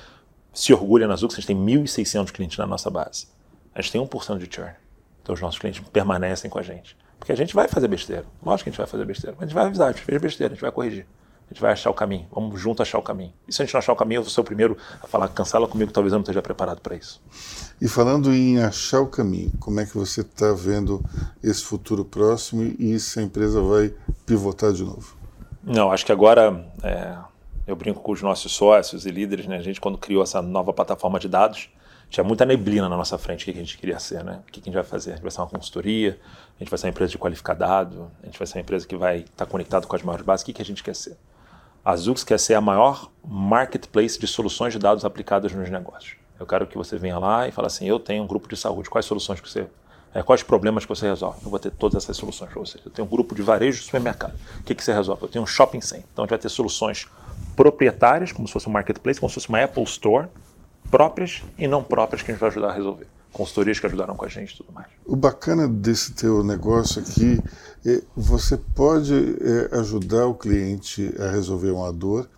se 0.52 0.72
orgulha 0.72 1.06
na 1.06 1.16
Zux, 1.16 1.34
a 1.34 1.36
gente 1.36 1.46
tem 1.46 1.56
1.600 1.56 2.32
clientes 2.32 2.58
na 2.58 2.66
nossa 2.66 2.90
base. 2.90 3.28
A 3.74 3.80
gente 3.80 3.92
tem 3.92 4.00
1% 4.04 4.38
de 4.38 4.54
churn. 4.54 4.72
Então, 5.22 5.34
os 5.34 5.40
nossos 5.40 5.58
clientes 5.58 5.80
permanecem 5.92 6.50
com 6.50 6.58
a 6.58 6.62
gente. 6.62 6.96
Porque 7.18 7.32
a 7.32 7.36
gente 7.36 7.54
vai 7.54 7.68
fazer 7.68 7.86
besteira. 7.86 8.24
Lógico 8.42 8.64
que 8.64 8.70
a 8.70 8.72
gente 8.72 8.78
vai 8.78 8.86
fazer 8.86 9.04
besteira. 9.04 9.36
Mas 9.38 9.44
a 9.44 9.46
gente 9.46 9.54
vai 9.54 9.66
avisar, 9.66 9.88
a 9.88 9.92
gente 9.92 10.02
fez 10.02 10.20
besteira, 10.20 10.52
a 10.52 10.54
gente 10.54 10.62
vai 10.62 10.72
corrigir. 10.72 11.06
A 11.50 11.52
gente 11.52 11.60
vai 11.60 11.72
achar 11.72 11.90
o 11.90 11.94
caminho. 11.94 12.28
Vamos 12.30 12.60
junto 12.60 12.80
achar 12.80 12.98
o 12.98 13.02
caminho. 13.02 13.32
E 13.48 13.52
se 13.52 13.60
a 13.60 13.64
gente 13.64 13.74
não 13.74 13.80
achar 13.80 13.92
o 13.92 13.96
caminho, 13.96 14.20
eu 14.20 14.22
vou 14.22 14.30
ser 14.30 14.40
o 14.40 14.44
primeiro 14.44 14.78
a 15.02 15.06
falar, 15.08 15.26
cancela 15.28 15.66
comigo, 15.66 15.90
talvez 15.90 16.12
eu 16.12 16.18
não 16.18 16.22
esteja 16.22 16.40
preparado 16.40 16.80
para 16.80 16.94
isso. 16.94 17.20
E 17.80 17.88
falando 17.88 18.32
em 18.32 18.60
achar 18.62 19.00
o 19.00 19.08
caminho, 19.08 19.50
como 19.58 19.80
é 19.80 19.84
que 19.84 19.98
você 19.98 20.20
está 20.20 20.52
vendo 20.52 21.04
esse 21.42 21.64
futuro 21.64 22.04
próximo 22.04 22.62
e 22.78 23.00
se 23.00 23.18
a 23.18 23.22
empresa 23.22 23.60
vai 23.60 23.92
pivotar 24.24 24.72
de 24.72 24.84
novo? 24.84 25.16
Não, 25.64 25.90
acho 25.90 26.06
que 26.06 26.12
agora 26.12 26.64
é, 26.84 27.16
eu 27.66 27.74
brinco 27.74 28.00
com 28.00 28.12
os 28.12 28.22
nossos 28.22 28.52
sócios 28.52 29.04
e 29.04 29.10
líderes, 29.10 29.46
né? 29.46 29.56
A 29.56 29.62
gente, 29.62 29.80
quando 29.80 29.98
criou 29.98 30.22
essa 30.22 30.40
nova 30.40 30.72
plataforma 30.72 31.18
de 31.18 31.28
dados, 31.28 31.68
tinha 32.08 32.22
muita 32.22 32.44
neblina 32.44 32.88
na 32.88 32.96
nossa 32.96 33.18
frente, 33.18 33.42
o 33.42 33.44
que 33.44 33.50
a 33.50 33.62
gente 33.62 33.76
queria 33.76 33.98
ser, 33.98 34.22
né? 34.22 34.40
O 34.46 34.52
que 34.52 34.60
a 34.60 34.62
gente 34.62 34.74
vai 34.74 34.84
fazer? 34.84 35.10
A 35.10 35.14
gente 35.14 35.22
vai 35.22 35.30
ser 35.32 35.40
uma 35.40 35.48
consultoria, 35.48 36.18
a 36.56 36.62
gente 36.62 36.70
vai 36.70 36.78
ser 36.78 36.86
uma 36.86 36.90
empresa 36.90 37.10
de 37.10 37.18
qualificado, 37.18 38.10
a 38.22 38.26
gente 38.26 38.38
vai 38.38 38.46
ser 38.46 38.58
uma 38.58 38.62
empresa 38.62 38.86
que 38.86 38.96
vai 38.96 39.18
estar 39.18 39.46
conectado 39.46 39.86
com 39.86 39.96
as 39.96 40.02
maiores 40.02 40.24
bases, 40.24 40.46
o 40.46 40.52
que 40.52 40.62
a 40.62 40.64
gente 40.64 40.82
quer 40.82 40.94
ser? 40.94 41.16
A 41.82 41.96
Zux 41.96 42.22
quer 42.22 42.38
ser 42.38 42.54
a 42.54 42.60
maior 42.60 43.10
marketplace 43.26 44.18
de 44.18 44.26
soluções 44.26 44.74
de 44.74 44.78
dados 44.78 45.02
aplicadas 45.02 45.52
nos 45.52 45.70
negócios. 45.70 46.16
Eu 46.38 46.46
quero 46.46 46.66
que 46.66 46.76
você 46.76 46.98
venha 46.98 47.18
lá 47.18 47.48
e 47.48 47.52
fale 47.52 47.66
assim: 47.68 47.86
eu 47.86 47.98
tenho 47.98 48.22
um 48.22 48.26
grupo 48.26 48.48
de 48.48 48.56
saúde, 48.56 48.90
quais 48.90 49.06
soluções 49.06 49.40
que 49.40 49.48
você. 49.48 49.66
É, 50.12 50.22
quais 50.22 50.42
problemas 50.42 50.84
que 50.84 50.88
você 50.88 51.06
resolve? 51.06 51.38
Eu 51.42 51.50
vou 51.50 51.58
ter 51.58 51.70
todas 51.70 52.02
essas 52.02 52.16
soluções 52.16 52.50
para 52.50 52.60
você. 52.60 52.78
Eu 52.84 52.90
tenho 52.90 53.06
um 53.06 53.10
grupo 53.10 53.34
de 53.34 53.42
varejo 53.42 53.78
de 53.78 53.84
supermercado. 53.84 54.34
O 54.58 54.64
que, 54.64 54.74
que 54.74 54.82
você 54.82 54.92
resolve? 54.92 55.22
Eu 55.22 55.28
tenho 55.28 55.44
um 55.44 55.46
shopping 55.46 55.80
center. 55.80 56.04
Então 56.12 56.24
a 56.24 56.26
gente 56.26 56.30
vai 56.30 56.38
ter 56.38 56.48
soluções 56.48 57.06
proprietárias, 57.54 58.32
como 58.32 58.46
se 58.48 58.52
fosse 58.52 58.68
um 58.68 58.72
marketplace, 58.72 59.20
como 59.20 59.30
se 59.30 59.34
fosse 59.34 59.48
uma 59.48 59.62
Apple 59.62 59.84
Store, 59.84 60.26
próprias 60.90 61.42
e 61.56 61.68
não 61.68 61.82
próprias 61.82 62.22
que 62.22 62.30
a 62.30 62.34
gente 62.34 62.40
vai 62.40 62.50
ajudar 62.50 62.70
a 62.70 62.72
resolver 62.72 63.06
consultorias 63.32 63.78
que 63.78 63.86
ajudaram 63.86 64.14
com 64.16 64.24
a 64.24 64.28
gente 64.28 64.52
e 64.52 64.56
tudo 64.56 64.72
mais. 64.72 64.88
O 65.04 65.16
bacana 65.16 65.68
desse 65.68 66.12
teu 66.12 66.42
negócio 66.42 67.00
aqui 67.00 67.40
é 67.86 68.02
você 68.16 68.56
pode 68.56 69.14
é, 69.14 69.78
ajudar 69.78 70.26
o 70.26 70.34
cliente 70.34 71.14
a 71.18 71.30
resolver 71.30 71.70
uma 71.70 71.92
dor 71.92 72.28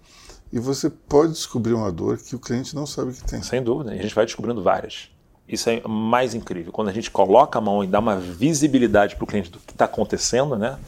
e 0.52 0.59
você 0.59 0.90
pode 0.90 1.33
descobrir 1.33 1.72
uma 1.72 1.90
dor 1.90 2.18
que 2.18 2.37
o 2.37 2.38
cliente 2.38 2.74
não 2.74 2.87
sabe 2.87 3.12
que 3.12 3.24
tem. 3.24 3.42
Sem 3.42 3.62
dúvida, 3.62 3.94
e 3.94 3.98
a 3.98 4.02
gente 4.02 4.14
vai 4.14 4.26
descobrindo 4.26 4.62
várias. 4.62 5.11
Isso 5.48 5.68
é 5.68 5.83
mais 5.87 6.35
incrível. 6.35 6.72
Quando 6.72 6.88
a 6.88 6.92
gente 6.92 7.11
coloca 7.11 7.59
a 7.59 7.62
mão 7.62 7.83
e 7.83 7.87
dá 7.87 7.98
uma 7.98 8.16
visibilidade 8.16 9.16
para 9.16 9.24
o 9.24 9.26
cliente 9.26 9.50
do 9.50 9.59
que 9.59 9.72
está 9.72 9.87
acontecendo, 9.87 10.57
né? 10.57 10.78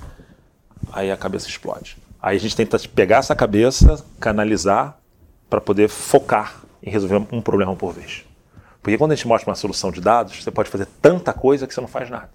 Aí 0.92 1.10
a 1.10 1.16
cabeça 1.16 1.48
explode. 1.48 1.96
Aí 2.20 2.36
a 2.36 2.40
gente 2.40 2.54
tenta 2.54 2.78
pegar 2.78 3.18
essa 3.18 3.34
cabeça, 3.34 4.04
canalizar 4.20 4.98
para 5.50 5.60
poder 5.60 5.88
focar 5.88 6.62
em 6.82 6.90
resolver 6.90 7.26
um 7.32 7.40
problema 7.40 7.74
por 7.74 7.92
vez. 7.92 8.24
Porque 8.85 8.99
quando 8.99 9.12
a 9.12 9.14
gente 9.14 9.27
mostra 9.27 9.49
uma 9.49 9.57
solução 9.57 9.90
de 9.90 9.99
dados, 9.99 10.44
você 10.44 10.51
pode 10.51 10.68
fazer 10.68 10.87
tanta 11.01 11.33
coisa 11.33 11.66
que 11.66 11.73
você 11.73 11.81
não 11.81 11.88
faz 11.88 12.11
nada. 12.11 12.29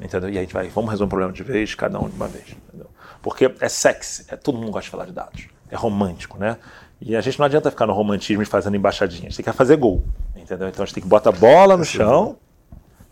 Entendeu? 0.00 0.28
E 0.28 0.36
a 0.36 0.40
gente 0.40 0.52
vai, 0.52 0.68
vamos 0.68 0.90
resolver 0.90 1.06
um 1.06 1.08
problema 1.08 1.32
de 1.32 1.44
vez, 1.44 1.72
cada 1.76 2.00
um 2.00 2.08
de 2.08 2.16
uma 2.16 2.26
vez. 2.26 2.48
Entendeu? 2.66 2.90
Porque 3.22 3.54
é 3.60 3.68
sexy, 3.68 4.24
é, 4.26 4.34
todo 4.34 4.58
mundo 4.58 4.72
gosta 4.72 4.86
de 4.86 4.90
falar 4.90 5.04
de 5.04 5.12
dados. 5.12 5.46
É 5.70 5.76
romântico, 5.76 6.36
né? 6.36 6.58
E 7.00 7.14
a 7.14 7.20
gente 7.20 7.38
não 7.38 7.46
adianta 7.46 7.70
ficar 7.70 7.86
no 7.86 7.92
romantismo 7.92 8.42
e 8.42 8.44
fazendo 8.44 8.76
embaixadinha. 8.76 9.28
A 9.28 9.30
gente 9.30 9.36
tem 9.36 9.44
que 9.44 9.56
fazer 9.56 9.76
gol. 9.76 10.02
Entendeu? 10.34 10.66
Então 10.66 10.82
a 10.82 10.84
gente 10.84 10.94
tem 10.94 11.02
que 11.02 11.08
botar 11.08 11.30
a 11.30 11.32
bola 11.32 11.76
no 11.76 11.84
chão 11.84 12.38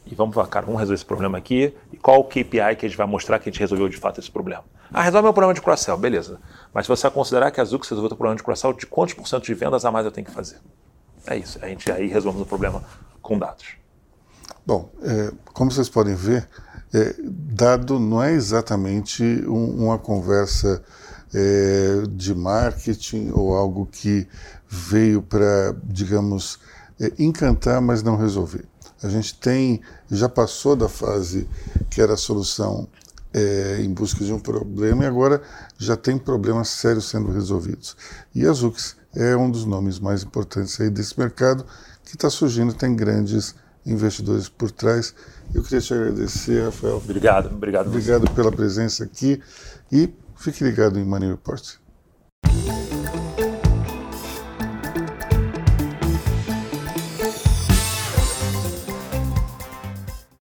e 0.04 0.16
vamos 0.16 0.34
falar, 0.34 0.48
cara, 0.48 0.66
vamos 0.66 0.80
resolver 0.80 0.96
esse 0.96 1.06
problema 1.06 1.38
aqui. 1.38 1.72
E 1.92 1.96
qual 1.96 2.18
o 2.18 2.24
KPI 2.24 2.74
que 2.76 2.84
a 2.84 2.88
gente 2.88 2.96
vai 2.96 3.06
mostrar 3.06 3.38
que 3.38 3.48
a 3.48 3.52
gente 3.52 3.60
resolveu 3.60 3.88
de 3.88 3.96
fato 3.96 4.18
esse 4.18 4.30
problema? 4.30 4.64
Ah, 4.92 5.02
resolve 5.02 5.22
meu 5.22 5.32
problema 5.32 5.54
de 5.54 5.62
cross-sell, 5.62 5.96
beleza. 5.96 6.40
Mas 6.74 6.86
se 6.86 6.88
você 6.88 7.08
considerar 7.08 7.52
que 7.52 7.60
a 7.60 7.64
Zux 7.64 7.88
resolveu 7.88 8.12
o 8.12 8.16
problema 8.16 8.34
de 8.34 8.42
cross-sell, 8.42 8.72
de 8.72 8.86
quantos 8.86 9.14
por 9.14 9.28
cento 9.28 9.44
de 9.44 9.54
vendas 9.54 9.84
a 9.84 9.90
mais 9.92 10.04
eu 10.04 10.10
tenho 10.10 10.26
que 10.26 10.32
fazer? 10.32 10.58
É 11.26 11.36
isso. 11.36 11.58
A 11.62 11.68
gente 11.68 11.90
aí 11.90 12.06
resolvemos 12.08 12.46
o 12.46 12.48
problema 12.48 12.82
com 13.20 13.38
dados. 13.38 13.76
Bom, 14.66 14.90
é, 15.02 15.32
como 15.52 15.70
vocês 15.70 15.88
podem 15.88 16.14
ver, 16.14 16.48
é, 16.92 17.14
dado 17.20 17.98
não 17.98 18.22
é 18.22 18.32
exatamente 18.32 19.22
um, 19.46 19.84
uma 19.86 19.98
conversa 19.98 20.82
é, 21.34 22.02
de 22.10 22.34
marketing 22.34 23.30
ou 23.32 23.54
algo 23.54 23.86
que 23.86 24.28
veio 24.68 25.22
para, 25.22 25.74
digamos, 25.84 26.58
é, 27.00 27.12
encantar, 27.18 27.80
mas 27.80 28.02
não 28.02 28.16
resolver. 28.16 28.64
A 29.02 29.08
gente 29.08 29.34
tem, 29.34 29.80
já 30.10 30.28
passou 30.28 30.76
da 30.76 30.88
fase 30.88 31.48
que 31.90 32.00
era 32.00 32.14
a 32.14 32.16
solução 32.16 32.88
é, 33.34 33.78
em 33.80 33.92
busca 33.92 34.24
de 34.24 34.32
um 34.32 34.38
problema 34.38 35.04
e 35.04 35.06
agora 35.06 35.42
já 35.78 35.96
tem 35.96 36.18
problemas 36.18 36.68
sérios 36.68 37.08
sendo 37.08 37.32
resolvidos. 37.32 37.96
E 38.34 38.46
a 38.46 38.52
Zux 38.52 38.96
é 39.14 39.36
um 39.36 39.50
dos 39.50 39.64
nomes 39.64 39.98
mais 39.98 40.22
importantes 40.22 40.80
aí 40.80 40.90
desse 40.90 41.18
mercado 41.18 41.64
que 42.04 42.16
está 42.16 42.28
surgindo, 42.28 42.72
tem 42.74 42.94
grandes 42.94 43.54
investidores 43.84 44.48
por 44.48 44.70
trás. 44.70 45.14
Eu 45.54 45.62
queria 45.62 45.80
te 45.80 45.92
agradecer, 45.92 46.64
Rafael. 46.64 46.96
Obrigado, 46.96 47.46
obrigado. 47.46 47.88
Obrigado 47.88 48.30
pela 48.32 48.50
presença 48.50 49.04
aqui 49.04 49.40
e 49.90 50.12
fique 50.36 50.64
ligado 50.64 50.98
em 50.98 51.04
Money 51.04 51.30
Report. 51.30 51.76